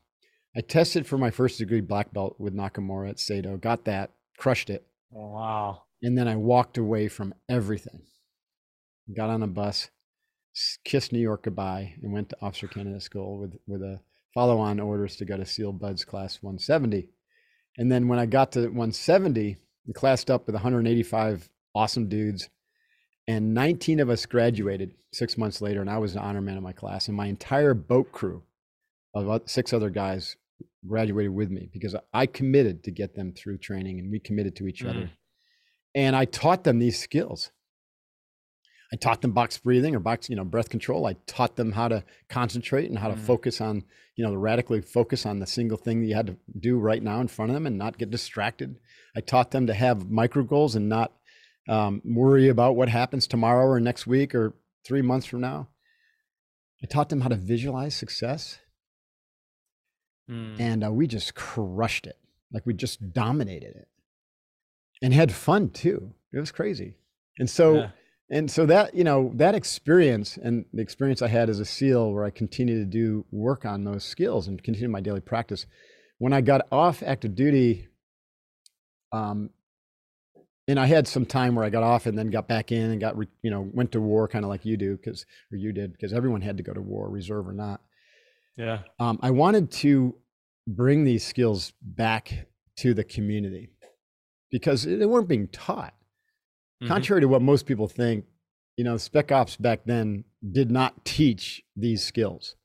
[0.56, 4.70] I tested for my first degree black belt with Nakamura at Seido, got that, crushed
[4.70, 4.88] it.
[5.16, 5.84] Oh, wow.
[6.02, 8.02] And then I walked away from everything.
[9.16, 9.90] Got on a bus,
[10.84, 14.00] kissed New York goodbye, and went to Officer Candidate School with, with a
[14.34, 17.10] follow on orders to go to SEAL BUDS Class 170.
[17.78, 22.50] And then when I got to 170, we classed up with 185 awesome dudes,
[23.28, 26.64] and 19 of us graduated six months later, and I was the honor man of
[26.64, 27.08] my class.
[27.08, 28.44] And my entire boat crew
[29.14, 30.36] of six other guys
[30.88, 34.68] graduated with me because I committed to get them through training, and we committed to
[34.68, 35.12] each other.
[35.96, 37.52] And I taught them these skills.
[38.94, 41.06] I taught them box breathing or box, you know, breath control.
[41.06, 43.20] I taught them how to concentrate and how to Mm.
[43.20, 43.84] focus on,
[44.16, 47.20] you know, radically focus on the single thing that you had to do right now
[47.20, 48.80] in front of them and not get distracted.
[49.14, 51.12] I taught them to have micro goals and not
[51.68, 54.54] um, worry about what happens tomorrow or next week or
[54.86, 55.68] three months from now.
[56.84, 58.60] I taught them how to visualize success,
[60.30, 60.60] Mm.
[60.60, 62.18] and uh, we just crushed it.
[62.52, 63.88] Like we just dominated it,
[65.02, 66.14] and had fun too.
[66.34, 66.96] It was crazy.
[67.40, 67.90] And so Yeah.
[68.30, 72.12] and so that you know that experience and the experience I had as a SEAL,
[72.12, 75.66] where I continued to do work on those skills and continue my daily practice.
[76.18, 77.88] When I got off active duty,
[79.14, 79.52] um,
[80.68, 83.00] and I had some time where I got off and then got back in and
[83.00, 85.72] got re, you know went to war, kind of like you do, because or you
[85.72, 87.82] did, because everyone had to go to war, reserve or not.
[88.58, 88.80] Yeah.
[89.00, 90.16] Um, I wanted to
[90.68, 93.70] bring these skills back to the community
[94.52, 95.94] because they weren't being taught.
[96.84, 96.88] Mhm.
[96.88, 98.26] Contrary to what most people think,
[98.76, 102.56] you know, spec ops back then did not teach these skills.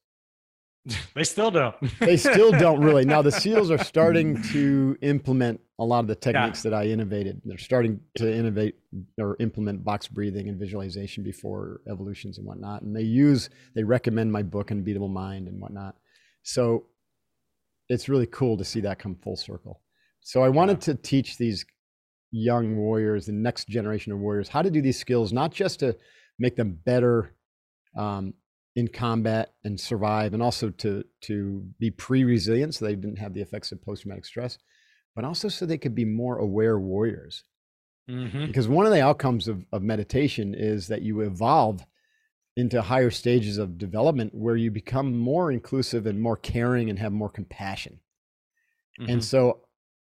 [1.15, 1.77] They still don't.
[2.01, 3.05] They still don't really.
[3.05, 7.43] Now the SEALs are starting to implement a lot of the techniques that I innovated.
[7.45, 8.77] They're starting to innovate
[9.19, 12.83] or implement box breathing and visualization before evolutions and whatnot.
[12.83, 15.97] And they use, they recommend my book, Unbeatable Mind and whatnot.
[16.43, 16.87] So
[17.89, 19.81] it's really cool to see that come full circle.
[20.21, 21.67] So I wanted to teach these
[22.31, 25.97] young warriors, the next generation of warriors, how to do these skills, not just to
[26.39, 27.35] make them better
[27.99, 28.35] um,
[28.75, 33.43] in combat and survive, and also to to be pre-resilient, so they didn't have the
[33.43, 34.57] effects of post-traumatic stress,
[35.15, 37.45] but also so they could be more aware warriors.
[38.09, 38.47] Mhm.
[38.47, 41.87] Because one of the outcomes of, of meditation is that you evolve
[42.57, 47.13] into higher stages of development where you become more inclusive and more caring and have
[47.13, 48.01] more compassion.
[48.99, 49.25] And Mhm.
[49.25, 49.69] so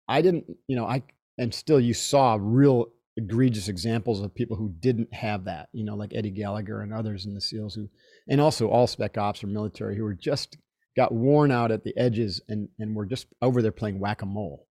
[0.08, 1.04] I didn't, you know, I
[1.38, 5.96] and still you saw real egregious examples of people who didn't have that, you know,
[5.96, 7.90] like Eddie Gallagher and others in the SEALs who,
[8.28, 10.58] and also all spec ops or military who were just
[10.96, 14.26] got worn out at the edges and and were just over there playing whack a
[14.26, 14.67] mole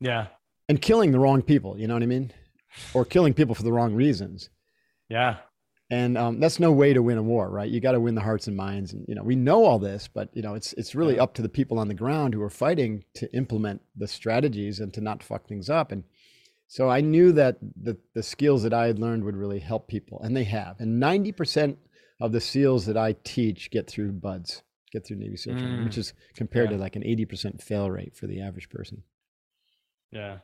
[0.00, 0.28] Yeah.
[0.68, 1.78] and killing the wrong people.
[1.78, 2.32] You know what I mean?
[2.94, 4.48] Or killing people for the wrong reasons.
[5.08, 5.38] Yeah.
[5.92, 7.68] And um, that's no way to win a war, right?
[7.68, 8.92] You got to win the hearts and minds.
[8.92, 11.24] And you know, we know all this, but you know, it's it's really Yeah.
[11.24, 14.94] up to the people on the ground who are fighting to implement the strategies and
[14.94, 15.90] to not fuck things up.
[15.90, 16.04] And
[16.68, 20.20] so I knew that the the skills that I had learned would really help people,
[20.22, 20.78] and they have.
[20.78, 21.78] And ninety percent
[22.20, 25.94] of the SEALs that I teach get through BUDS, get through Navy SEAL training, which
[25.96, 25.98] Mm.
[25.98, 26.76] is compared Yeah.
[26.76, 29.02] to like an eighty percent fail rate for the average person.
[30.12, 30.38] Yeah.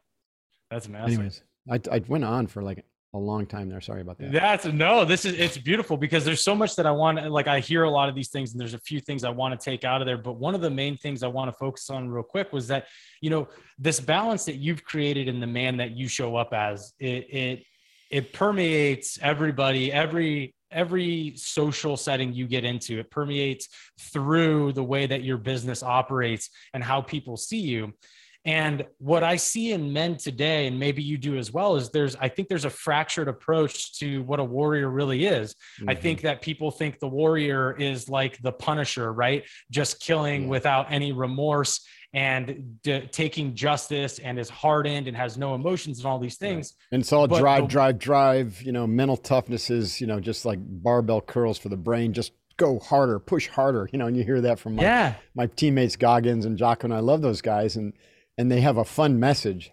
[0.71, 1.15] That's massive.
[1.15, 3.81] Anyways, I I went on for like a long time there.
[3.81, 4.33] Sorry about that.
[4.33, 7.61] That's no, this is it's beautiful because there's so much that I want like I
[7.61, 9.85] hear a lot of these things and there's a few things I want to take
[9.85, 12.23] out of there, but one of the main things I want to focus on real
[12.23, 12.87] quick was that
[13.21, 13.49] you know
[13.79, 17.65] this balance that you've created in the man that you show up as it it
[18.11, 23.69] it permeates everybody every every social setting you get into it permeates
[24.13, 27.93] through the way that your business operates and how people see you
[28.47, 32.15] and what I see in men today, and maybe you do as well, is there's,
[32.17, 35.55] I think there's a fractured approach to what a warrior really is.
[35.89, 36.01] I Mhm.
[36.01, 39.43] think that people think the warrior is like the punisher, right?
[39.71, 40.49] Just killing Yeah.
[40.49, 46.07] without any remorse and d- taking justice and is hardened and has no emotions and
[46.07, 46.75] all these things.
[46.93, 48.63] And it's all But drive, the- drive, drive.
[48.63, 52.13] You know, mental toughness is, you know, just like barbell curls for the brain.
[52.13, 53.89] Just go harder, push harder.
[53.93, 55.15] You know, and you hear that from my, Yeah.
[55.35, 57.93] my teammates Goggins and Jocko, and I love those guys, and
[58.38, 59.70] and they have a fun message,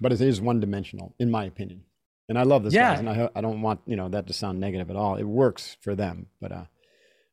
[0.00, 1.84] but it is one dimensional, in my opinion.
[2.28, 2.90] And I love this Yeah.
[2.90, 5.16] guys, and I I don't want you know that to sound negative at all.
[5.16, 6.64] It works for them, but uh,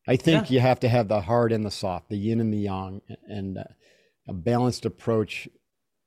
[0.08, 2.58] I think you have to have the hard and the soft, the yin and the
[2.58, 3.63] yang, and uh,
[4.27, 5.47] a balanced approach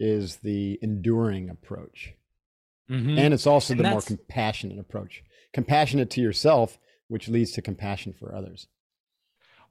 [0.01, 2.15] is the enduring approach
[2.91, 3.17] Mhm.
[3.17, 5.23] and it's also And the more compassionate approach
[5.53, 8.67] compassionate to yourself which leads to compassion for others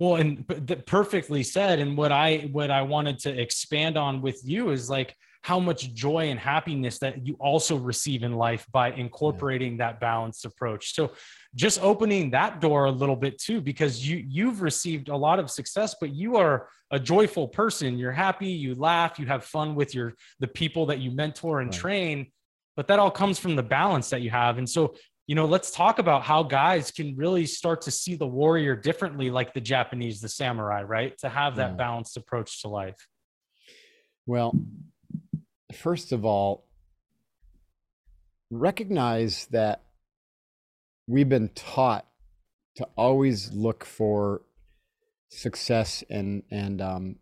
[0.01, 0.47] Well, and
[0.87, 1.77] perfectly said.
[1.77, 5.93] And what I what I wanted to expand on with you is like how much
[5.93, 10.95] joy and happiness that you also receive in life by incorporating that balanced approach.
[10.95, 11.11] So
[11.53, 15.51] just opening that door a little bit too, because you you've received a lot of
[15.51, 17.99] success, but you are a joyful person.
[17.99, 21.69] You're happy, you laugh, you have fun with your the people that you mentor and
[21.69, 21.79] Right.
[21.79, 22.31] train.
[22.75, 24.57] But that all comes from the balance that you have.
[24.57, 24.95] And so
[25.27, 29.29] you know, let's talk about how guys can really start to see the warrior differently,
[29.29, 31.17] like the Japanese, the samurai, right?
[31.19, 31.75] To have that Yeah.
[31.77, 32.97] balanced approach to life.
[34.27, 34.55] well
[35.73, 36.65] first of all
[38.49, 39.83] recognize that
[41.07, 42.05] we've been taught
[42.75, 44.41] to always look for
[45.29, 47.15] success and and um,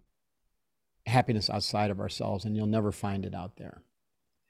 [1.06, 3.82] happiness outside of ourselves and you'll never find it out there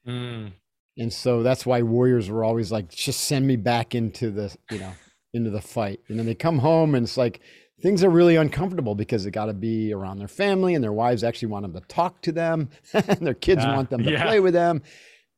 [0.07, 0.53] Mm,
[0.99, 4.77] and so that's why warriors were always like just send me back into the you
[4.79, 4.91] know
[5.33, 7.39] into the fight and then they come home and it's like
[7.81, 11.23] things are really uncomfortable because they got to be around their family and their wives
[11.23, 14.23] actually want them to talk to them and their kids want them to yeah.
[14.25, 14.81] play with them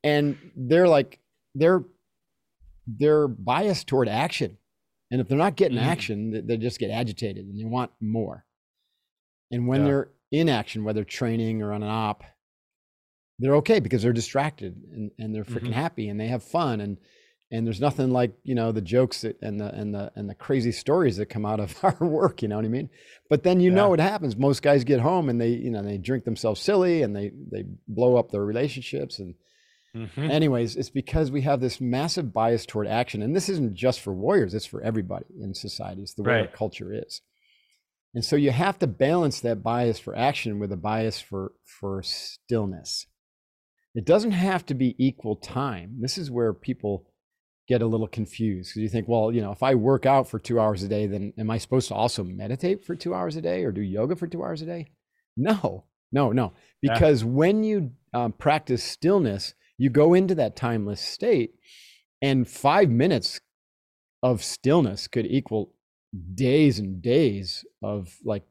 [0.03, 1.19] and they're like
[1.55, 1.83] they're
[2.87, 4.57] they're biased toward action
[5.11, 5.85] and if they're not getting Mhm.
[5.85, 8.45] action they, they just get agitated and they want more
[9.51, 9.87] and when Yeah.
[9.87, 12.23] they're in action whether training or on an op
[13.41, 15.73] they're okay because they're distracted and, and they're freaking Mhm.
[15.73, 16.97] happy and they have fun and
[17.51, 20.35] and there's nothing like you know the jokes that, and the and the and the
[20.35, 22.89] crazy stories that come out of our work you know what i mean
[23.29, 23.75] but then you yeah.
[23.75, 27.01] know what happens most guys get home and they you know they drink themselves silly
[27.01, 29.35] and they they blow up their relationships and
[29.95, 30.31] mm-hmm.
[30.31, 34.13] anyways it's because we have this massive bias toward action and this isn't just for
[34.13, 36.41] warriors it's for everybody in society it's the way right.
[36.49, 37.21] our culture is
[38.13, 42.01] and so you have to balance that bias for action with a bias for for
[42.01, 43.07] stillness
[43.93, 47.05] it doesn't have to be equal time this is where people
[47.71, 50.39] get a little confused because you think, well, you know, if I work out for
[50.39, 53.41] two hours a day, then am I supposed to also meditate for two hours a
[53.41, 54.87] day or do yoga for two hours a day?
[55.37, 56.51] No, no, no.
[56.81, 57.29] Because yeah.
[57.29, 61.53] when you um, practice stillness, you go into that timeless state,
[62.21, 63.39] and five minutes
[64.21, 65.73] of stillness could equal
[66.35, 68.43] days and days of like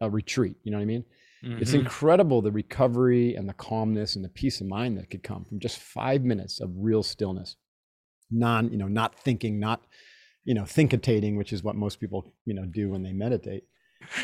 [0.00, 0.56] a retreat.
[0.64, 1.04] You know what I mean?
[1.44, 1.62] Mm-hmm.
[1.62, 5.44] It's incredible the recovery and the calmness and the peace of mind that could come
[5.44, 7.56] from just five minutes of real stillness
[8.30, 9.82] non, you know, not thinking, not,
[10.44, 13.64] you know, thinkitating, which is what most people, you know, do when they meditate.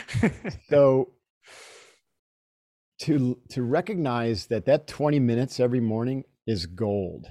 [0.68, 1.10] so
[2.98, 7.26] to to recognize that that 20 minutes every morning is gold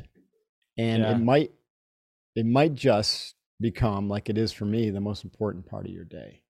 [0.77, 1.11] and yeah.
[1.11, 1.51] it might
[2.35, 6.05] it might just become like it is for me the most important part of your
[6.05, 6.43] day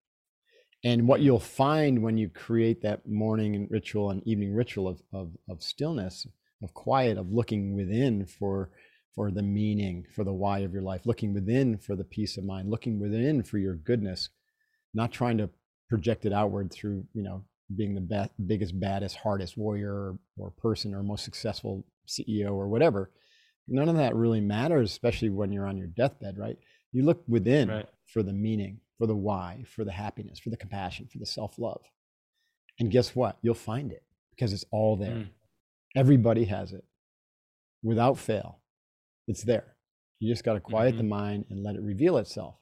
[0.86, 5.32] and what you'll find when you create that morning ritual and evening ritual of, of,
[5.50, 6.26] of stillness
[6.64, 8.70] of quiet of looking within for
[9.14, 12.44] for the meaning, for the why of your life, looking within for the peace of
[12.44, 14.28] mind, looking within for your goodness,
[14.94, 15.50] not trying to
[15.88, 17.42] project it outward through, you know,
[17.78, 22.68] being the best, biggest, baddest, hardest warrior or, or person or most successful CEO or
[22.68, 23.10] whatever.
[23.70, 26.58] None of that really matters, especially when you're on your deathbed, right?
[26.92, 27.88] You look within right.
[28.08, 31.58] for the meaning, for the why, for the happiness, for the compassion, for the self
[31.60, 31.82] love.
[32.80, 33.38] And guess what?
[33.42, 35.16] You'll find it because it's all there.
[35.16, 35.30] Mm.
[35.96, 36.84] Everybody has it
[37.84, 38.60] without fail.
[39.28, 39.76] It's there.
[40.20, 40.98] You just got to quiet mm-hmm.
[40.98, 42.56] the mind and let it reveal itself.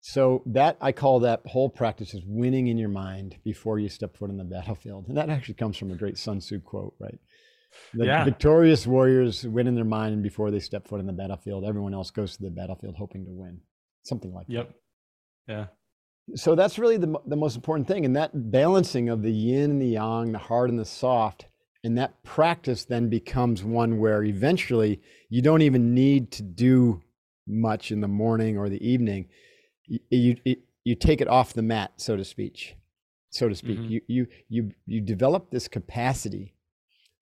[0.00, 4.16] So that I call that whole practice is winning in your mind before you step
[4.16, 5.08] foot on the battlefield.
[5.08, 7.18] And that actually comes from a great Sun Tzu quote, right?
[7.92, 8.24] The yeah.
[8.24, 11.64] victorious warriors win in their mind before they step foot on the battlefield.
[11.64, 13.60] Everyone else goes to the battlefield hoping to win.
[14.04, 14.68] Something like yep.
[14.68, 14.76] that.
[15.46, 15.66] Yeah.
[16.34, 18.04] So that's really the, the most important thing.
[18.04, 21.46] And that balancing of the yin and the yang, the hard and the soft,
[21.82, 27.02] and that practice then becomes one where eventually you don't even need to do
[27.46, 29.28] much in the morning or the evening.
[29.86, 32.76] You, you, you take it off the mat, so to speak.
[33.28, 33.92] So to speak, mm-hmm.
[33.92, 36.54] you, you, you, you develop this capacity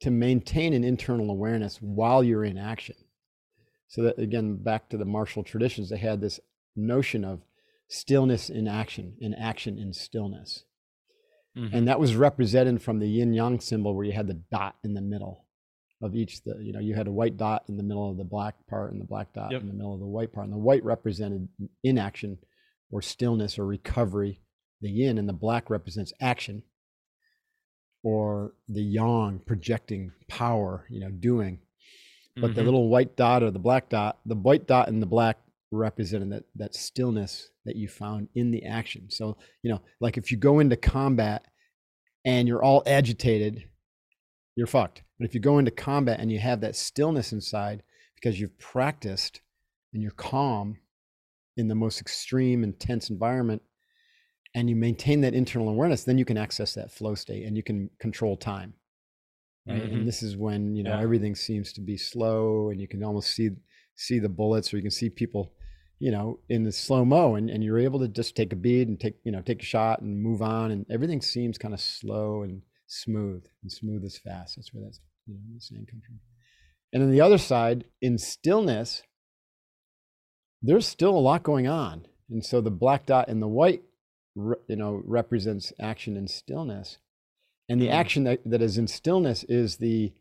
[0.00, 2.96] to maintain an internal awareness while you're in action.
[3.88, 6.38] So that again, back to the martial traditions, they had this
[6.76, 7.40] notion of
[7.88, 10.64] stillness in action, in action in stillness.
[11.56, 11.76] Mm-hmm.
[11.76, 14.94] And that was represented from the yin yang symbol where you had the dot in
[14.94, 15.46] the middle
[16.02, 18.24] of each the you know you had a white dot in the middle of the
[18.24, 19.62] black part and the black dot yep.
[19.62, 21.48] in the middle of the white part and the white represented
[21.84, 22.38] inaction
[22.90, 24.42] or stillness or recovery
[24.80, 26.62] the yin and the black represents action
[28.02, 31.60] or the yang projecting power you know doing
[32.34, 32.54] but mm-hmm.
[32.54, 35.38] the little white dot or the black dot the white dot and the black
[35.72, 39.08] represented that that stillness that you found in the action.
[39.10, 41.46] So, you know, like if you go into combat
[42.24, 43.64] and you're all agitated,
[44.54, 45.02] you're fucked.
[45.18, 47.82] But if you go into combat and you have that stillness inside
[48.14, 49.40] because you've practiced
[49.92, 50.78] and you're calm
[51.56, 53.62] in the most extreme intense environment
[54.54, 57.62] and you maintain that internal awareness, then you can access that flow state and you
[57.62, 58.74] can control time.
[59.66, 59.82] Right?
[59.82, 59.94] Mm-hmm.
[59.94, 61.02] And this is when, you know, yeah.
[61.02, 63.50] everything seems to be slow and you can almost see
[63.94, 65.52] see the bullets or you can see people
[66.02, 68.88] you know, in the slow mo, and, and you're able to just take a bead
[68.88, 71.80] and take, you know, take a shot and move on, and everything seems kind of
[71.80, 74.56] slow and smooth, and smooth is fast.
[74.56, 76.18] That's where that's you know the saying comes from.
[76.92, 79.04] And then the other side, in stillness,
[80.60, 83.84] there's still a lot going on, and so the black dot and the white,
[84.34, 86.98] you know, represents action and stillness,
[87.68, 87.94] and the mm.
[87.94, 90.12] action that, that is in stillness is the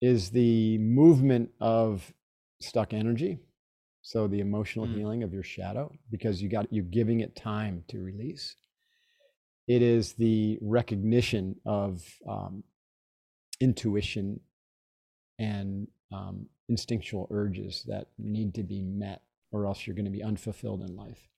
[0.00, 2.12] is the movement of
[2.60, 3.40] stuck energy
[4.08, 4.96] so the emotional mm.
[4.96, 8.56] healing of your shadow, because you got you're giving it time to release.
[9.66, 12.64] It is the recognition of um,
[13.60, 14.40] intuition
[15.38, 19.20] and um, instinctual urges that need to be met,
[19.52, 21.28] or else you're going to be unfulfilled in life.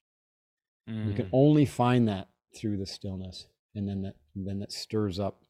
[0.89, 1.09] Mm.
[1.09, 1.31] You can mm.
[1.33, 5.43] only find that through the stillness, and then that then that stirs up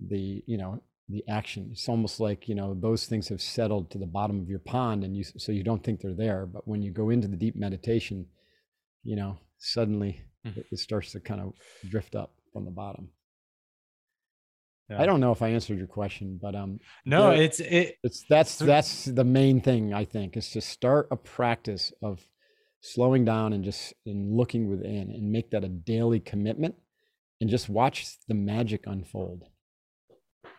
[0.00, 0.80] the you know
[1.12, 1.68] the action.
[1.72, 5.04] It's almost like you know those things have settled to the bottom of your pond,
[5.04, 6.46] and you so you don't think they're there.
[6.46, 8.26] But when you go into the deep meditation,
[9.02, 10.60] you know suddenly mm-hmm.
[10.60, 11.52] it, it starts to kind of
[11.88, 13.10] drift up from the bottom.
[14.90, 15.00] Yeah.
[15.00, 17.96] I don't know if I answered your question, but um, No, it's it.
[18.02, 22.20] it's that's that's the main thing I think is to start a practice of
[22.80, 26.74] slowing down and just and looking within and make that a daily commitment
[27.40, 29.44] and just watch the magic unfold.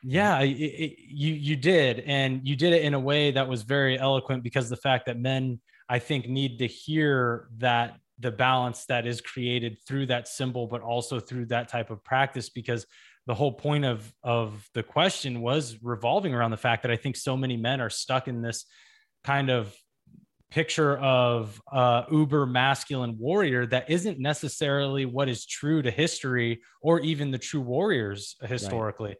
[0.01, 3.63] Yeah, it, it, you you did, and you did it in a way that was
[3.63, 8.85] very eloquent because the fact that men, I think, need to hear that the balance
[8.85, 12.85] that is created through that symbol, but also through that type of practice, because
[13.27, 17.15] the whole point of of the question was revolving around the fact that I think
[17.15, 18.65] so many men are stuck in this
[19.23, 19.73] kind of
[20.51, 26.99] picture of uh, uber masculine warrior that isn't necessarily what is true to history or
[26.99, 29.15] even the true warriors historically.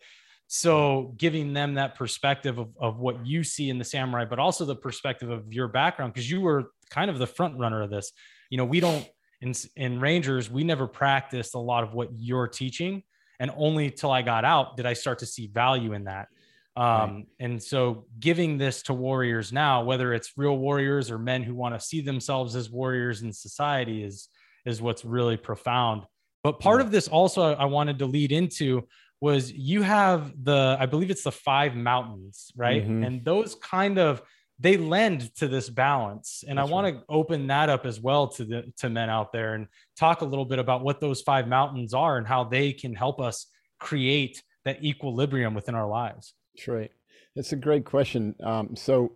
[0.56, 4.66] So giving them that perspective of, of what you see in the samurai, but also
[4.66, 8.12] the perspective of your background, because you were kind of the front runner of this.
[8.52, 9.04] You know, we don't
[9.42, 13.02] in in Rangers, we never practiced a lot of what you're teaching,
[13.40, 16.28] and only till I got out did I start to see value in that.
[16.76, 21.56] Um, And so, giving this to warriors now, whether it's real warriors or men who
[21.56, 24.30] want to see themselves as warriors in society, is
[24.68, 26.04] is what's really profound.
[26.44, 28.88] But part of this also I wanted to lead into
[29.24, 32.86] was you have the I believe it's the five mountains, right?
[32.86, 33.08] Mhm.
[33.08, 34.22] And those kind of
[34.60, 36.44] they lend to this balance.
[36.46, 39.32] And That's I want to open that up as well to the to men out
[39.32, 42.74] there and talk a little bit about what those five mountains are and how they
[42.74, 43.48] can help us
[43.80, 46.34] create that equilibrium within our lives.
[46.54, 46.92] That's right.
[47.34, 48.36] That's a great question.
[48.44, 49.14] Um, so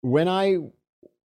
[0.00, 0.58] when I,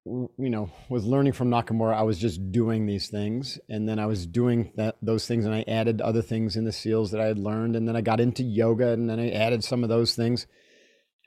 [0.06, 4.06] you know, was learning from Nakamura, I was just doing these things, and then I
[4.06, 7.26] was doing that those things, and I added other things in the seals that I
[7.26, 10.16] had learned, and then I got into yoga, and then I added some of those
[10.16, 10.48] things,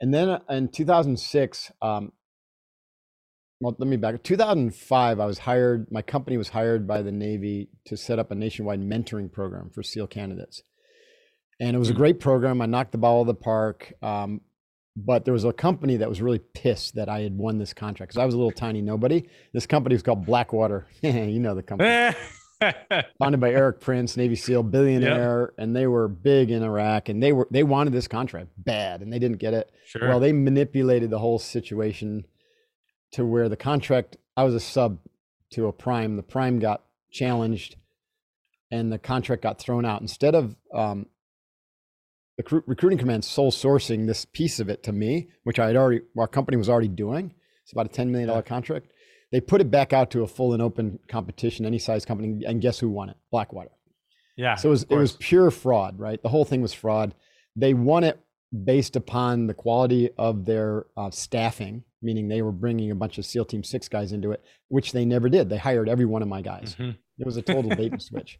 [0.01, 2.13] and then uh, in 2006, um,
[3.61, 4.21] well, let me back.
[4.23, 5.87] 2005, I was hired.
[5.93, 9.85] My company was hired by the Navy to set up a nationwide mentoring program for
[9.85, 10.63] SEAL candidates
[11.63, 12.61] and it was a great program.
[12.61, 13.93] I knocked the ball out of the park.
[14.03, 14.41] Um,
[14.97, 18.13] but there was a company that was really pissed that I had won this contract
[18.13, 19.27] because I was a little tiny nobody.
[19.53, 20.87] This company was called Blackwater.
[21.03, 22.15] you know the company,
[23.19, 27.33] founded by Erik Prince, Navy SEAL, billionaire, and they were big in Iraq, and they
[27.33, 29.71] were they wanted this contract bad, and they didn't get it.
[29.87, 30.09] sure.
[30.09, 32.27] Well, they manipulated the whole situation
[33.13, 34.99] to where the contract, I was a sub
[35.53, 36.17] to a prime.
[36.17, 37.77] The prime got challenged
[38.73, 40.01] and the contract got thrown out.
[40.01, 41.07] Instead of um,
[42.37, 45.77] the recru- recruiting command sole sourcing this piece of it to me, which I had
[45.77, 48.41] already, our company was already doing, it's about a $10 million Yeah.
[48.43, 48.87] contract.
[49.31, 52.61] They put it back out to a full and open competition, any size company, and
[52.61, 53.17] guess who won it?
[53.31, 53.71] Blackwater.
[54.37, 54.57] yeah.
[54.57, 56.23] So it was it was pure fraud, right?
[56.23, 57.15] The whole thing was fraud.
[57.57, 58.19] They won it
[58.65, 63.25] based upon the quality of their uh, staffing, meaning they were bringing a bunch of
[63.25, 65.49] SEAL Team Six guys into it, which they never did.
[65.49, 66.77] They hired every one of my guys.
[66.79, 66.97] Mhm.
[67.19, 68.39] It was a total bait and switch.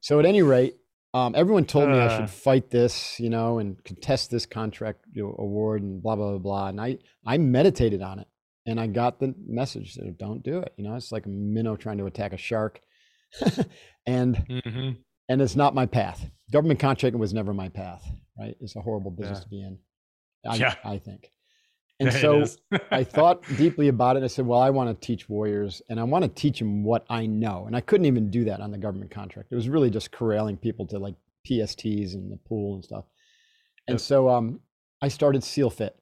[0.00, 0.74] So at any rate,
[1.18, 2.16] um, everyone told me I Uh.
[2.20, 6.30] should fight this, you know, and contest this contract you know, award and blah blah
[6.30, 6.68] blah blah.
[6.68, 8.28] And I I meditated on it,
[8.66, 10.72] and I got the message that don't do it.
[10.76, 12.80] You know, it's like a minnow trying to attack a shark,
[14.06, 14.96] and Mhm.
[15.28, 16.30] and it's not my path.
[16.52, 18.02] Government contracting was never my path,
[18.38, 18.56] right?
[18.60, 19.44] It's a horrible business Yeah.
[19.44, 19.78] to be in,
[20.46, 20.74] I, Yeah.
[20.84, 21.32] I think.
[22.00, 22.44] And so.
[22.92, 24.22] I thought deeply about it.
[24.22, 27.04] I said, well, I want to teach warriors and I want to teach them what
[27.10, 27.64] I know.
[27.66, 29.48] And I couldn't even do that on the government contract.
[29.50, 31.14] It was really just corralling people to like
[31.48, 33.04] PSTs and the pool and stuff.
[33.88, 34.00] And Yep.
[34.00, 34.60] so um,
[35.02, 35.96] I started SEAL Fit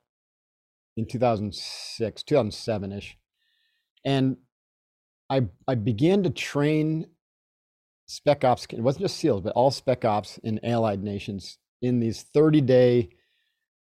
[0.96, 3.16] in 2006, 2007 ish.
[4.04, 4.36] And
[5.30, 7.06] I, I began to train
[8.06, 8.66] spec ops.
[8.70, 13.10] It wasn't just SEALs, but all spec ops in allied nations in these 30 day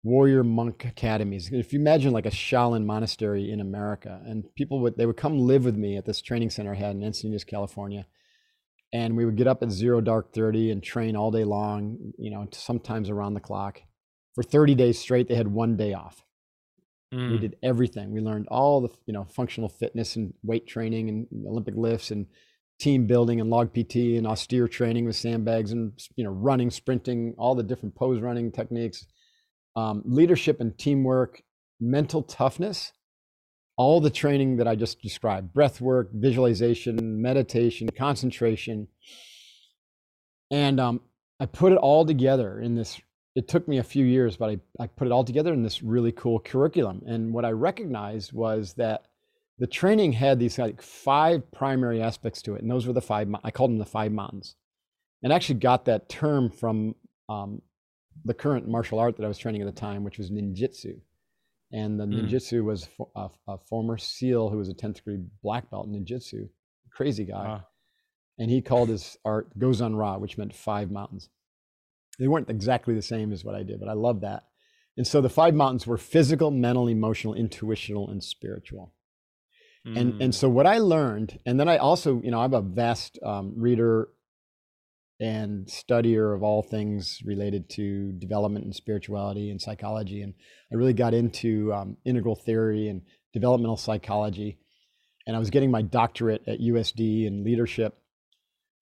[0.06, 1.50] warrior monk academies.
[1.52, 5.40] If you imagine like a Shaolin monastery in America, and people would they would come
[5.40, 8.06] live with me at this training center I had in Encinitas, California,
[8.94, 12.14] and we would get up at zero dark thirty and train all day long.
[12.18, 13.82] You know, sometimes around the clock.
[14.36, 16.24] For 30 days straight, they had one day off.
[17.12, 17.40] We Mm.
[17.40, 18.12] did everything.
[18.12, 22.28] We learned all the you know functional fitness and weight training and Olympic lifts and
[22.78, 27.34] team building and log PT and austere training with sandbags and you know running, sprinting,
[27.38, 29.06] all the different pose running techniques,
[29.76, 31.42] um, leadership and teamwork,
[31.80, 32.94] mental toughness,
[33.78, 38.88] all the training that I just described: breath work, visualization, meditation, concentration,
[40.52, 41.02] and um,
[41.40, 43.02] I put it all together in this
[43.36, 45.84] it took me a few years, but I, I put it all together in this
[45.84, 47.02] really cool curriculum.
[47.06, 49.08] And what I recognized was that
[49.60, 52.62] the training had these like five primary aspects to it.
[52.62, 54.56] And those were the five, I called them the five mountains.
[55.22, 56.96] And actually got that term from
[57.28, 57.62] um,
[58.24, 61.00] the current martial art that I was training at the time, which was ninjutsu.
[61.72, 62.64] And the Mm.
[62.64, 66.48] was a, a former SEAL who was a 10th degree black belt in ninjutsu,
[66.92, 67.68] crazy guy Wow.
[68.38, 71.30] and he called his art Gozan Ryu, which meant five mountains.
[72.18, 74.44] They weren't exactly the same as what I did, but I love that.
[74.96, 78.94] And so the five mountains were physical, mental, emotional, intuitional, and spiritual.
[79.86, 79.98] Mm.
[79.98, 83.20] And and so what I learned, and then I also, you know, I'm a vast
[83.22, 84.08] um, reader
[85.20, 90.22] and studier of all things related to development and spirituality and psychology.
[90.22, 90.34] And
[90.72, 93.02] I really got into um, integral theory and
[93.34, 94.58] developmental psychology.
[95.26, 97.98] And I was getting my doctorate at USD in leadership,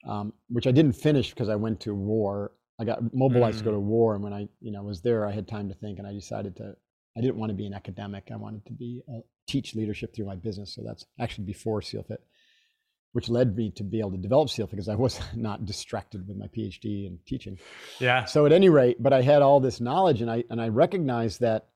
[0.07, 2.51] um, which I didn't finish because I went to war.
[2.79, 3.59] I got mobilized mm.
[3.59, 3.83] to go to mm.
[3.83, 6.11] war, and when I, you know, was there, I had time to think, and I
[6.11, 6.75] decided to.
[7.15, 8.29] I didn't want to be an academic.
[8.33, 10.73] I wanted to be uh, teach leadership through my business.
[10.73, 12.19] So that's actually before SEALFIT
[13.13, 16.37] which led me to be able to develop SEAL because I was not distracted with
[16.37, 17.57] my PhD and teaching.
[17.99, 18.25] Yeah.
[18.25, 21.39] So at any rate, but I had all this knowledge and I and I recognized
[21.39, 21.67] that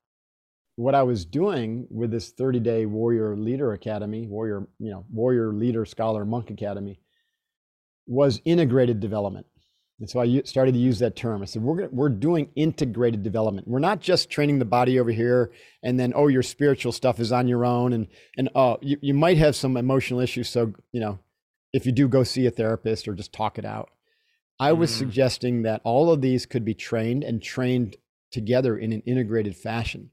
[0.76, 5.84] what I was doing with this 30-day warrior leader academy, warrior, you know, warrior leader
[5.84, 7.00] scholar monk academy
[8.06, 9.46] was integrated development.
[9.98, 11.42] And so I started to use that term.
[11.42, 13.66] I said, we're, we're doing integrated development.
[13.66, 15.50] We're not just training the body over here
[15.82, 17.92] and then, oh, your spiritual stuff is on your own.
[17.92, 20.48] And, and oh, you, you might have some emotional issues.
[20.48, 21.18] So, you know,
[21.72, 23.90] if you do go see a therapist or just talk it out.
[24.60, 24.98] I was mm.
[24.98, 27.96] suggesting that all of these could be trained and trained
[28.32, 30.10] together in an integrated fashion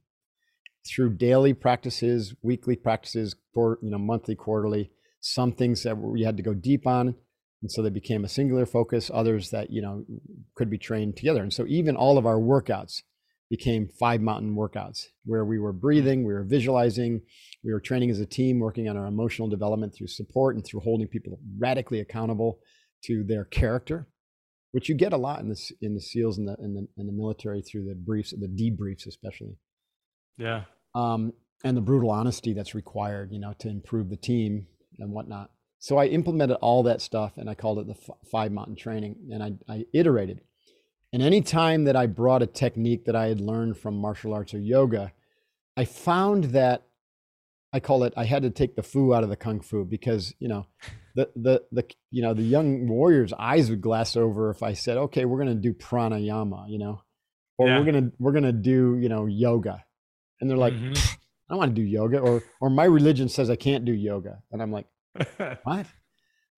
[0.87, 4.91] through daily practices, weekly practices, for you know, monthly, quarterly.
[5.19, 7.15] Some things that we had to go deep on,
[7.61, 9.09] and so they became a singular focus.
[9.11, 10.05] Others that you know
[10.55, 13.01] could be trained together, and so even all of our workouts
[13.49, 17.21] became five mountain workouts where we were breathing, we were visualizing,
[17.65, 20.81] we were training as a team, working on our emotional development through support and through
[20.81, 22.59] holding people radically accountable
[23.05, 24.07] to their character,
[24.71, 27.07] which you get a lot in the in the SEALs and the in the, in
[27.07, 29.57] the military through the briefs, the debriefs especially.
[30.37, 30.63] Yeah.
[30.93, 34.67] Um, and the brutal honesty that's required, you know, to improve the team
[34.99, 35.49] and whatnot.
[35.79, 39.15] So I implemented all that stuff and I called it the f- five mountain training,
[39.31, 40.41] and I, I iterated
[41.15, 44.53] and any time that I brought a technique that I had learned from martial arts
[44.53, 45.13] or yoga,
[45.77, 46.87] I found that
[47.75, 50.33] I call it I had to take the foo out of the kung fu because
[50.39, 50.65] you know
[51.13, 54.95] the the the you know the young warriors' eyes would glass over if I said,
[54.97, 57.01] okay, we're gonna do pranayama, you know,
[57.57, 57.77] or yeah.
[57.77, 59.83] we're gonna we're gonna do you know yoga,
[60.39, 60.93] and they're like, mm-hmm.
[60.93, 64.39] I don't want to do yoga, or or my religion says I can't do yoga,
[64.53, 64.87] and I'm like,
[65.63, 65.85] what?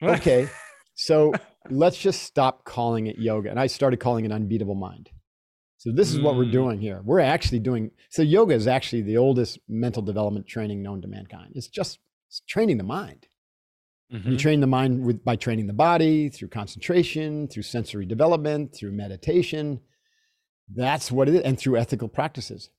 [0.03, 0.47] okay,
[0.93, 1.33] so
[1.71, 3.49] let's just stop calling it yoga.
[3.49, 5.09] And I started calling it unbeatable mind.
[5.77, 6.51] So this is what we're mm.
[6.51, 7.01] doing here.
[7.03, 11.53] We're actually doing so yoga is actually the oldest mental development training known to mankind.
[11.55, 13.27] It's just it's training the mind.
[14.11, 14.31] Mm-hmm.
[14.31, 18.91] You train the mind with by training the body through concentration, through sensory development, through
[18.91, 19.81] meditation.
[20.73, 22.69] That's what it is, and through ethical practices.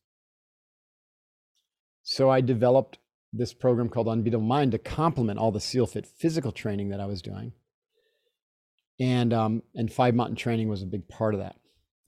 [2.03, 2.99] So I developed
[3.33, 7.07] this program called Unbeatable Mind to complement all the SEAL Fit physical training that I
[7.07, 7.53] was doing
[9.01, 11.57] and um, and five mountain training was a big part of that.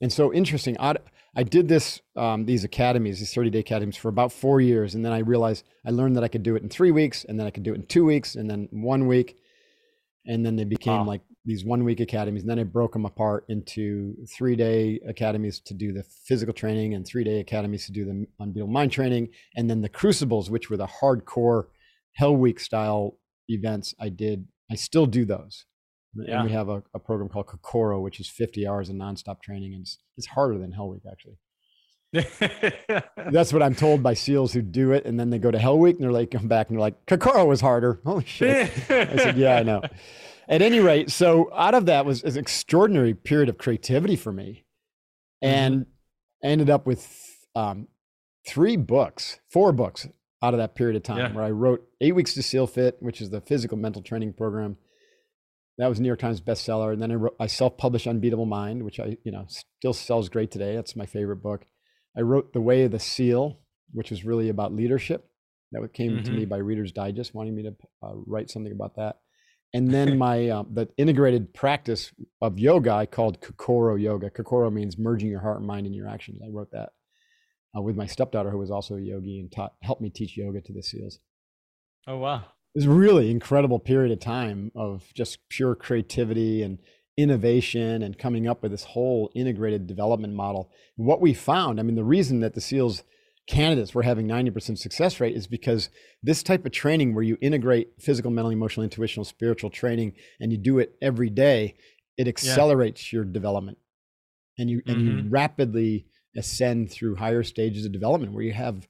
[0.01, 0.75] And so interesting.
[0.79, 0.95] I,
[1.35, 5.05] I did this um, these academies, these thirty day academies, for about four years, and
[5.05, 7.47] then I realized I learned that I could do it in three weeks, and then
[7.47, 9.37] I could do it in two weeks, and then one week,
[10.25, 11.05] and then they became wow.
[11.05, 12.43] like these one week academies.
[12.43, 16.95] And then I broke them apart into three day academies to do the physical training,
[16.95, 20.69] and three day academies to do the unbeatable mind training, and then the crucibles, which
[20.69, 21.65] were the hardcore
[22.15, 23.95] Hell Week style events.
[23.99, 24.47] I did.
[24.69, 25.65] I still do those.
[26.13, 26.39] Yeah.
[26.39, 29.73] And we have a, a, program called Kokoro, which is 50 hours of nonstop training.
[29.73, 31.37] And it's, it's harder than Hell Week, actually.
[33.31, 35.05] That's what I'm told by SEALs who do it.
[35.05, 37.05] And then they go to Hell Week and they're like, come back and they're like,
[37.05, 38.01] Kokoro was harder.
[38.05, 38.69] Holy shit.
[38.89, 39.81] I said, yeah, I know.
[40.49, 44.65] At any rate, so out of that was an extraordinary period of creativity for me.
[45.41, 46.47] And mm-hmm.
[46.47, 47.07] I ended up with
[47.55, 47.87] um,
[48.45, 50.09] three books, four books
[50.43, 51.31] out of that period of time yeah.
[51.31, 54.75] where I wrote Eight Weeks to SEAL Fit, which is the physical mental training program
[55.81, 56.93] that was New York Times bestseller.
[56.93, 60.51] And then I, wrote, I self-published Unbeatable Mind, which I, you know, still sells great
[60.51, 60.75] today.
[60.75, 61.65] That's my favorite book.
[62.15, 63.59] I wrote The Way of the SEAL,
[63.91, 65.27] which was really about leadership.
[65.71, 66.23] That came mm-hmm.
[66.23, 66.49] to me mm-hmm.
[66.49, 69.17] by Reader's Digest, wanting me to uh, write something about that.
[69.73, 72.11] And then my um, the integrated practice
[72.41, 74.29] of yoga I called Kokoro Yoga.
[74.29, 76.41] Kokoro means merging your heart and mind in your actions.
[76.45, 76.89] I wrote that
[77.75, 80.61] uh, with my stepdaughter, who was also a yogi and taught helped me teach yoga
[80.61, 81.19] to the SEALs.
[82.07, 82.43] Oh wow!
[82.75, 86.79] Was really incredible period of time of just pure creativity and
[87.17, 90.71] innovation and coming up with this whole integrated development model.
[90.95, 93.03] what we found, I mean, the reason that the SEALs
[93.47, 95.89] candidates were having 90% success rate is because
[96.23, 100.57] this type of training where you integrate physical, mental, emotional, intuitional, spiritual training and you
[100.57, 101.75] do it every day,
[102.17, 103.17] it accelerates yeah.
[103.17, 103.77] your development.
[104.57, 104.91] And you mm-hmm.
[104.91, 105.29] and you mm-hmm.
[105.29, 106.05] rapidly
[106.35, 108.87] ascend through higher stages of development where you have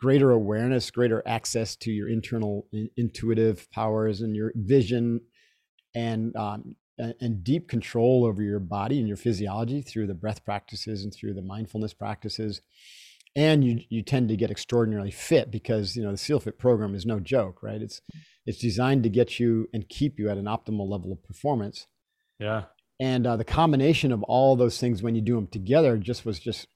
[0.00, 5.20] greater awareness, greater access to your internal in, intuitive powers and your vision,
[5.94, 10.44] and um, and, and deep control over your body and your physiology through the breath
[10.44, 12.60] practices and through the mindfulness practices.
[13.36, 16.94] And you you tend to get extraordinarily fit because you know the seal fit program
[16.94, 17.80] is no joke right?
[17.80, 18.00] It's
[18.46, 21.86] it's designed to get you and keep you at an optimal level of performance.
[22.40, 22.64] Yeah.
[23.00, 26.38] and uh, the combination of all those things when you do them together just was
[26.38, 26.68] just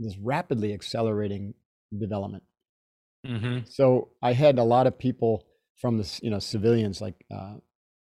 [0.00, 1.54] this rapidly accelerating
[1.96, 2.42] development
[3.26, 3.58] Mm-hmm.
[3.68, 5.44] so i had a lot of people
[5.80, 7.54] from the you know civilians like uh,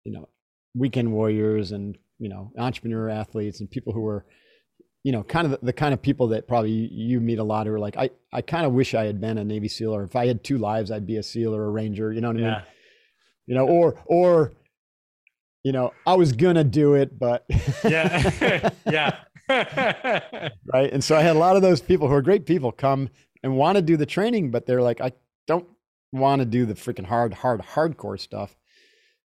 [0.04, 0.30] you know
[0.76, 4.26] weekend warriors and you know entrepreneur athletes and people who were
[5.04, 7.44] you know kind of the, the kind of people that probably you, you meet a
[7.44, 9.94] lot who are like i i kind of wish i had been a navy seal
[9.94, 12.28] or if i had two lives i'd be a seal or a ranger you know
[12.30, 12.48] what i mean
[13.48, 14.54] you know or or
[15.64, 17.46] you know i was gonna do it but
[17.84, 18.70] Yeah.
[18.90, 19.18] yeah.
[20.74, 23.10] right and so i had a lot of those people who are great people come
[23.44, 25.12] and want to do the training but they're like i
[25.48, 25.68] don't
[26.12, 28.56] want to do the freaking hard hard hardcore stuff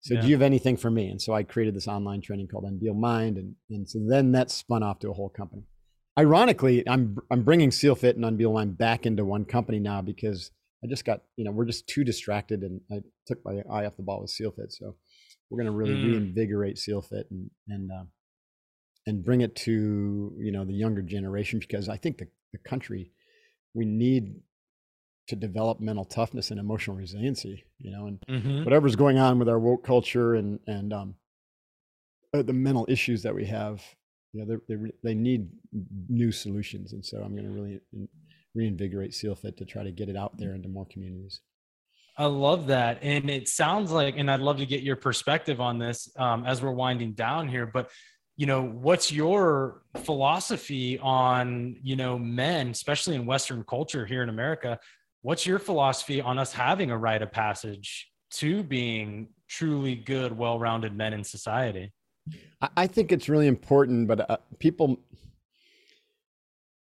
[0.02, 0.22] so Yeah.
[0.22, 3.00] do you have anything for me and so i created this online training called unbeatable
[3.00, 5.64] mind and, and so then that spun off to a whole company
[6.20, 10.52] ironically i'm i'm bringing seal fit and unbeatable mind back into one company now because
[10.84, 13.96] i just got you know we're just too distracted and i took my eye off
[13.98, 14.96] the ball with seal fit so
[15.50, 16.04] we're going to really Mm.
[16.04, 18.04] reinvigorate seal fit and and uh,
[19.06, 23.12] and bring it to you know the younger generation because I think the, the country
[23.74, 24.36] we need
[25.28, 27.64] to develop mental toughness and emotional resiliency.
[27.80, 31.16] You know, and hmm whatever's going on with our woke culture and and um,
[32.34, 33.84] uh, the mental issues that we have,
[34.34, 35.50] you know, they they need
[36.10, 38.10] new solutions, and so I'm going to really in-
[38.56, 41.42] reinvigorate SealFit to try to get it out there into more communities.
[42.18, 43.00] I love that.
[43.02, 46.62] And it sounds like, and I'd love to get your perspective on this um, as
[46.62, 47.90] we're winding down here, but
[48.36, 54.30] you know, what's your philosophy on, you know, men, especially in Western culture here in
[54.30, 54.80] America?
[55.22, 60.58] What's your philosophy on us having a rite of passage to being truly good, well
[60.58, 61.94] rounded men in society?
[62.62, 64.98] I, I think it's really important, but uh, people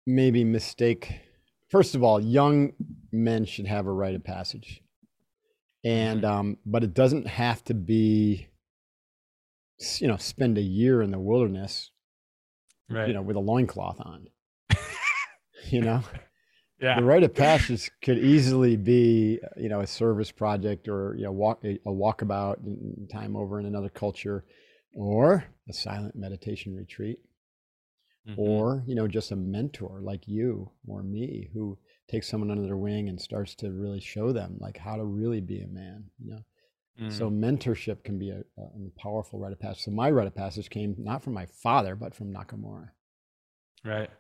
[0.07, 1.21] maybe mistake.
[1.69, 2.73] First of all, young
[3.13, 4.83] men should have a rite of passage,
[5.85, 8.47] and um, but it doesn't have to be.
[10.01, 11.91] You know, spend a year in the wilderness,
[12.89, 13.09] Right.
[13.09, 14.29] you know, with a loincloth on.
[15.71, 16.03] you know,
[16.81, 16.97] yeah.
[16.97, 21.33] the rite of passage could easily be, you know, a service project or you know,
[21.33, 22.57] walk a, a walkabout
[23.11, 24.45] time over in another culture,
[24.95, 27.19] or a silent meditation retreat
[28.29, 28.35] Mhm.
[28.39, 32.77] or you know just a mentor like you or me who takes someone under their
[32.77, 36.31] wing and starts to really show them like how to really be a man you
[36.31, 36.45] know
[37.01, 37.11] Mm.
[37.13, 40.69] so mentorship can be a, a powerful rite of passage so my rite of passage
[40.69, 42.89] came not from my father but from nakamura
[43.85, 44.11] right.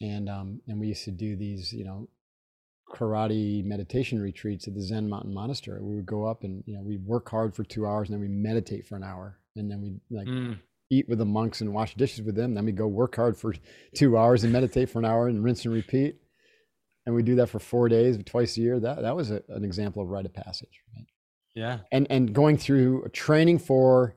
[0.00, 2.08] and um and we used to do these you know
[2.94, 6.82] karate meditation retreats at the zen mountain monastery we would go up and you know
[6.82, 9.80] we work hard for two hours and then we meditate for an hour and then
[9.80, 10.58] we like Mm.
[10.90, 12.54] eat with the monks and wash dishes with them.
[12.54, 13.54] Then we go work hard for
[13.94, 16.16] two hours and meditate for an hour and rinse and repeat.
[17.06, 18.78] And we do that for four days, twice a year.
[18.80, 20.82] That that was a, an example of rite of passage.
[20.94, 21.06] Right?
[21.54, 21.78] Yeah.
[21.92, 24.16] And and going through training for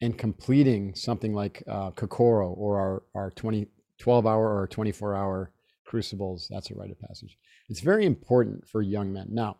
[0.00, 3.66] and completing something like uh, Kokoro or our our 20,
[4.00, 5.52] 12 hour or 24 hour
[5.86, 6.48] crucibles.
[6.50, 7.36] That's a rite of passage.
[7.68, 9.28] It's very important for young men.
[9.30, 9.58] Now,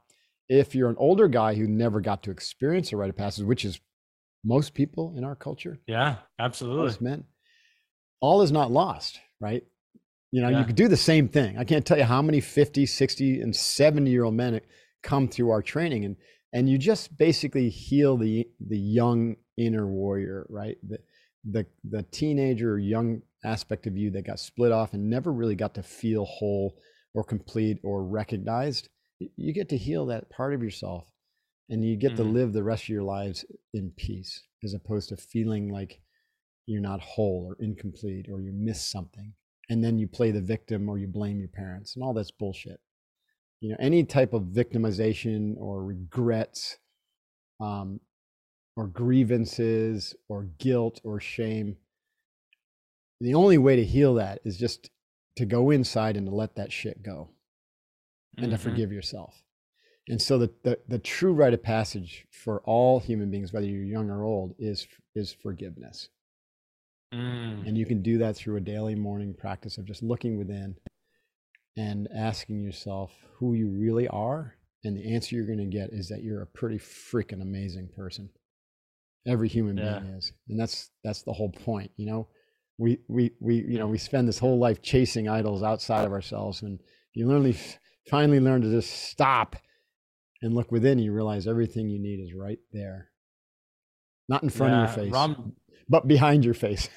[0.49, 3.65] if you're an older guy who never got to experience a rite of passage, which
[3.65, 3.81] is
[4.45, 6.17] most people in our culture, Yeah.
[6.39, 6.83] Absolutely.
[6.83, 7.25] most men,
[8.21, 9.65] all is not lost, right?
[10.33, 10.59] You know, Yeah.
[10.61, 11.57] you could do the same thing.
[11.57, 14.61] I can't tell you how many 50, 60, and 70 year old men
[15.03, 16.17] come through our training and
[16.55, 20.79] and you just basically heal the the young inner warrior, right?
[20.89, 20.99] The
[21.45, 25.57] the the teenager or young aspect of you that got split off and never really
[25.57, 26.79] got to feel whole
[27.13, 28.89] or complete or recognized.
[29.19, 31.11] You get to heal that part of yourself
[31.69, 32.33] and you get to Mhm.
[32.33, 33.45] live the rest of your lives
[33.75, 36.01] in peace as opposed to feeling like
[36.67, 39.35] you're not whole or incomplete or you miss something
[39.71, 42.81] and then you play the victim or you blame your parents and all that's bullshit
[43.65, 46.77] you know any type of victimization or regrets
[47.61, 47.99] um,
[48.77, 51.77] or grievances or guilt or shame
[53.23, 54.91] the only way to heal that is just
[55.37, 57.31] to go inside and to let that shit go
[58.37, 58.61] and to Mhm.
[58.61, 59.43] forgive yourself
[60.09, 63.83] and so the, the the true rite of passage for all human beings whether you're
[63.83, 66.11] young or old is is forgiveness
[67.15, 67.67] Mm.
[67.67, 70.77] and you can do that through a daily morning practice of just looking within
[71.77, 74.55] and asking yourself who you really are.
[74.85, 78.29] And the answer you're going to get is that you're a pretty freaking amazing person.
[79.27, 80.01] Every human Yeah.
[80.01, 80.33] being is.
[80.49, 82.29] And that's that's the whole point, you know.
[82.77, 86.63] We we we you know, we spend this whole life chasing idols outside of ourselves
[86.63, 86.81] and
[87.15, 87.55] you learn
[88.11, 89.57] finally learn to just stop
[90.43, 93.09] and look within, you realize everything you need is right there.
[94.29, 95.13] Not in front of your face.
[95.13, 95.55] Ram-
[95.89, 96.89] but behind your face.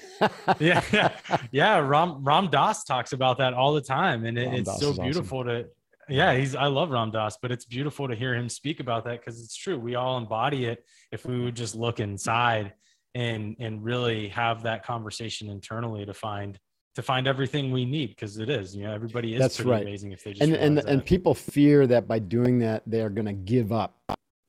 [0.58, 1.12] yeah, yeah,
[1.52, 1.78] yeah.
[1.78, 5.04] Ram Ram Dass talks about that all the time, and it, it's so is awesome.
[5.04, 5.66] beautiful to.
[6.10, 6.54] Yeah, he's.
[6.54, 9.54] I love Ram Dass, but it's beautiful to hear him speak about that because it's
[9.56, 9.78] true.
[9.78, 12.72] We all embody it if we would just look inside
[13.14, 16.58] and and really have that conversation internally to find
[16.94, 18.74] to find everything we need because it is.
[18.74, 19.82] You know, everybody is That's pretty right.
[19.82, 23.10] amazing if they just and and realize and people fear that by doing that they're
[23.10, 23.94] going to give up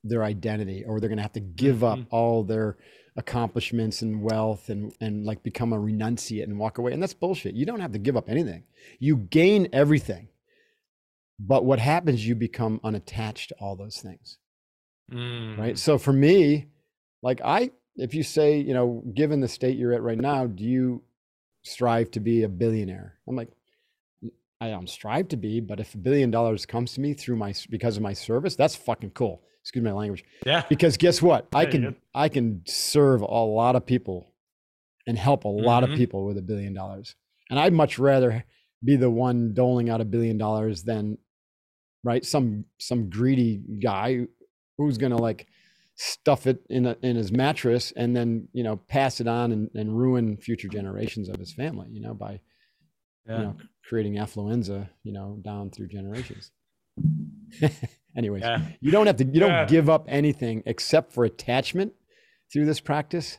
[0.02, 2.06] their identity or they're going to have to give up Mhm.
[2.10, 2.78] all their
[3.16, 7.54] accomplishments and wealth and and like become a renunciate and walk away and that's bullshit.
[7.54, 8.64] You don't have to give up anything.
[8.98, 10.28] You gain everything
[11.40, 14.38] but what happens you become unattached to all those things.
[15.10, 15.58] Mm.
[15.58, 16.66] right so for me
[17.20, 20.62] like i if you say you know given the state you're at right now do
[20.62, 21.02] you
[21.62, 23.18] strive to be a billionaire?
[23.26, 23.50] I'm like
[24.60, 27.52] i don't strive to be but if a billion dollars comes to me through my
[27.70, 30.64] because of my service that's fucking cool excuse my language Yeah.
[30.68, 31.96] because guess what i Yeah, can good.
[32.14, 34.32] i can serve a lot of people
[35.06, 35.92] and help a lot Mhm.
[35.92, 37.14] of people with a billion dollars
[37.50, 38.44] and i'd much rather
[38.84, 41.18] be the one doling out a billion dollars than
[42.04, 44.26] right some some greedy guy
[44.78, 45.46] who's gonna like
[45.96, 49.70] stuff it in a, in his mattress and then you know pass it on and,
[49.74, 52.40] and ruin future generations of his family you know by
[53.28, 53.36] Yeah.
[53.38, 53.56] you know
[53.86, 56.50] creating affluenza you know down through generations
[58.16, 58.62] anyways yeah.
[58.80, 61.92] you don't have to you don't give up anything except for attachment
[62.52, 63.38] through this practice.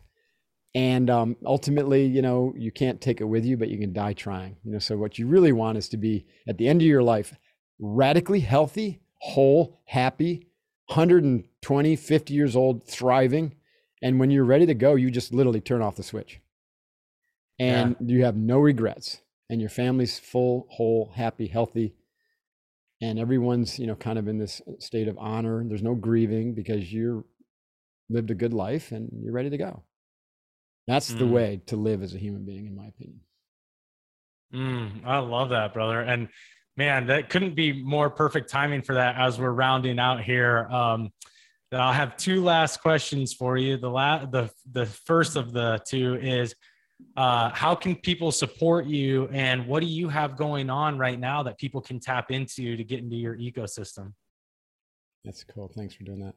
[0.73, 4.13] And um, ultimately you know you can't take it with you but you can die
[4.13, 4.79] trying you know?
[4.79, 7.35] So what you really want is to be at the end of your life
[7.79, 10.47] radically healthy whole happy
[10.87, 13.55] 120 50 years old thriving.
[14.01, 16.41] And when you're ready to go you just literally turn off the switch.
[17.59, 19.21] And you have no regrets.
[19.49, 21.93] And your family's full whole happy healthy
[23.01, 26.91] and everyone's you know kind of in this state of honor there's no grieving because
[26.93, 27.25] you
[28.09, 29.83] lived a good life and you're ready to go
[30.87, 31.31] that's the Mm.
[31.31, 33.19] way to live as a human being in my opinion
[34.53, 36.01] Mm, I love that, brother.
[36.01, 36.27] And
[36.75, 40.67] man, that couldn't be more perfect timing for that as we're rounding out here.
[40.69, 41.09] Um,
[41.71, 43.77] I'll have two last questions for you.
[43.77, 46.53] The la- the the first of the two is
[47.17, 49.27] uh, how can people support you?
[49.31, 52.83] And what do you have going on right now that people can tap into to
[52.83, 54.13] get into your ecosystem?
[55.23, 55.71] that's cool.
[55.75, 56.33] Thanks for doing that.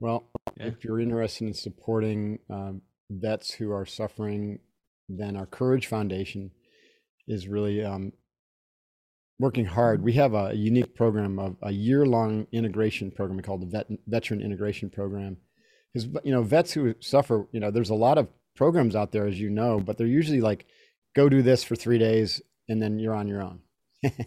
[0.00, 0.66] Well Yeah.
[0.66, 4.58] if you're interested in supporting um, vets who are suffering
[5.08, 6.50] then our courage foundation
[7.28, 8.12] is really um,
[9.38, 10.02] working hard.
[10.02, 14.90] We have a unique program of a year-long integration program called the vet, veteran integration
[14.90, 15.36] program.
[15.92, 19.26] Because you know vets who suffer you know there's a lot of programs out there
[19.26, 20.66] as you know but they're usually like
[21.14, 23.60] go do this for three days and then you're on your own
[24.04, 24.22] Mhm.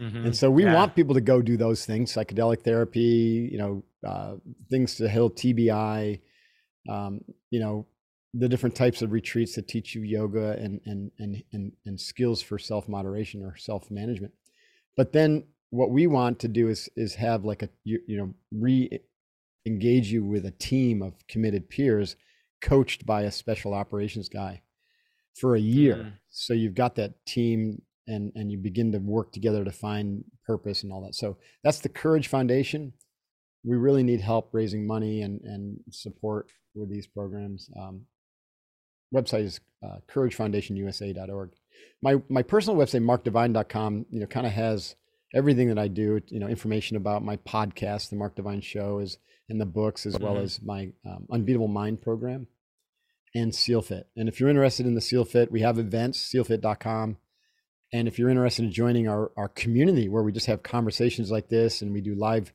[0.26, 0.74] and so we Yeah.
[0.74, 4.34] want people to go do those things psychedelic therapy you know uh,
[4.70, 6.20] things to heal tbi
[6.88, 7.20] um,
[7.50, 7.86] you know
[8.34, 12.42] the different types of retreats that teach you yoga and and and and, and skills
[12.42, 14.32] for self moderation or self management
[14.96, 18.34] but then what we want to do is is have like a you, you know
[18.52, 19.00] re
[19.66, 22.16] engage you with a team of committed peers
[22.60, 24.62] coached by a special operations guy
[25.34, 25.96] for a year.
[25.96, 26.12] Mm.
[26.30, 30.82] so you've got that team and and you begin to work together to find purpose
[30.82, 31.14] and all that.
[31.14, 32.92] So that's the courage foundation.
[33.64, 37.70] We really need help raising money and and support with these programs.
[37.78, 38.02] Um,
[39.14, 41.50] website is uh, couragefoundationusa.org
[42.02, 44.96] my my personal website markdivine.com you know kind of has
[45.34, 49.18] everything that i do you know information about my podcast the mark divine show is
[49.48, 50.42] in the books as well Mhm.
[50.42, 52.46] as my um, unbeatable mind program
[53.34, 57.16] and sealfit and if you're interested in the sealfit we have events sealfit.com
[57.92, 61.48] and if you're interested in joining our, our community where we just have conversations like
[61.48, 62.52] this and we do live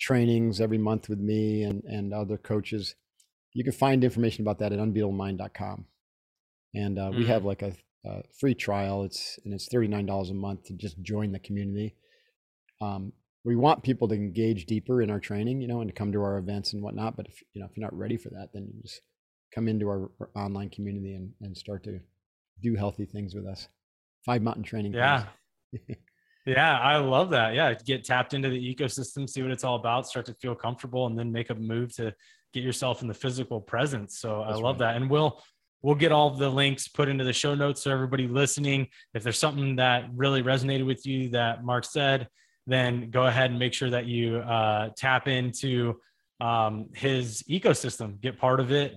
[0.00, 2.96] trainings every month with me and, and other coaches,
[3.52, 5.86] you can find information about that at unbeatablemind.com.
[6.74, 7.26] And uh, we Mhm.
[7.26, 7.74] have like a,
[8.04, 9.04] a free trial.
[9.04, 11.94] It's and it's thirty nine dollars a month to just join the community.
[12.80, 13.12] Um,
[13.44, 16.22] we want people to engage deeper in our training, you know, and to come to
[16.22, 17.16] our events and whatnot.
[17.16, 19.00] But if you know if you're not ready for that, then you just
[19.54, 22.00] come into our, our online community and, and start to
[22.62, 23.68] do healthy things with us.
[24.24, 24.94] Five mountain training.
[24.94, 25.24] Yeah.
[26.44, 27.54] Yeah, I love that.
[27.54, 31.06] Yeah, get tapped into the ecosystem, see what it's all about, start to feel comfortable,
[31.06, 32.12] and then make a move to
[32.52, 34.18] get yourself in the physical presence.
[34.18, 34.92] So That's I love right.
[34.92, 35.40] that, and we'll
[35.82, 38.88] we'll get all the links put into the show notes so everybody listening.
[39.14, 42.28] If there's something that really resonated with you that Mark said,
[42.66, 46.00] then go ahead and make sure that you uh, tap into
[46.40, 48.96] um, his ecosystem, get part of it,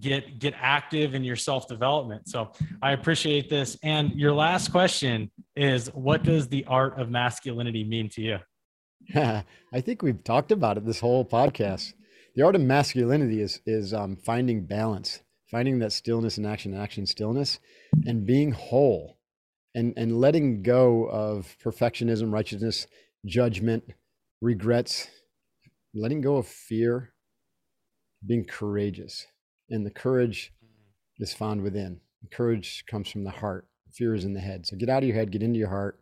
[0.00, 2.28] get get active in your self development.
[2.28, 2.52] So
[2.82, 3.76] I appreciate this.
[3.82, 8.38] And your last question is what does the art of masculinity mean to you?
[9.72, 11.94] I think we've talked about it this whole podcast.
[12.34, 17.06] The art of masculinity is is um, finding balance, finding that stillness in action, action,
[17.06, 17.58] stillness,
[18.06, 19.19] and being whole
[19.74, 22.86] and, and letting go of perfectionism, righteousness,
[23.26, 23.84] judgment,
[24.40, 25.08] regrets,
[25.94, 27.12] letting go of fear,
[28.26, 29.26] being courageous.
[29.68, 30.52] And the courage
[31.18, 32.00] is found within.
[32.30, 33.66] Courage comes from the heart.
[33.92, 34.66] Fear is in the head.
[34.66, 36.00] So get out of your head, get into your heart,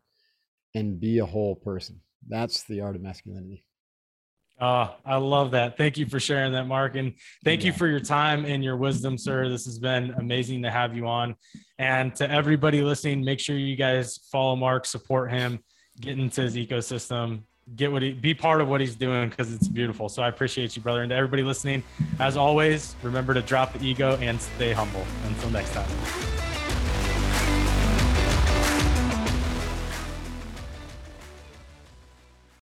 [0.74, 2.00] and be a whole person.
[2.26, 3.64] That's the art of masculinity.
[4.60, 5.76] Oh, I love that.
[5.76, 6.96] Thank you for sharing that, Mark.
[6.96, 7.68] And thank yeah.
[7.68, 9.48] you for your time and your wisdom, sir.
[9.48, 11.36] This has been amazing to have you on.
[11.78, 15.60] And to everybody listening, make sure you guys follow Mark, support him,
[16.00, 17.42] get into his ecosystem,
[17.76, 20.08] get what he be part of what he's doing because it's beautiful.
[20.08, 21.02] So I appreciate you, brother.
[21.02, 21.84] And to everybody listening,
[22.18, 25.04] as always, remember to drop the ego and stay humble.
[25.24, 26.37] Until next time.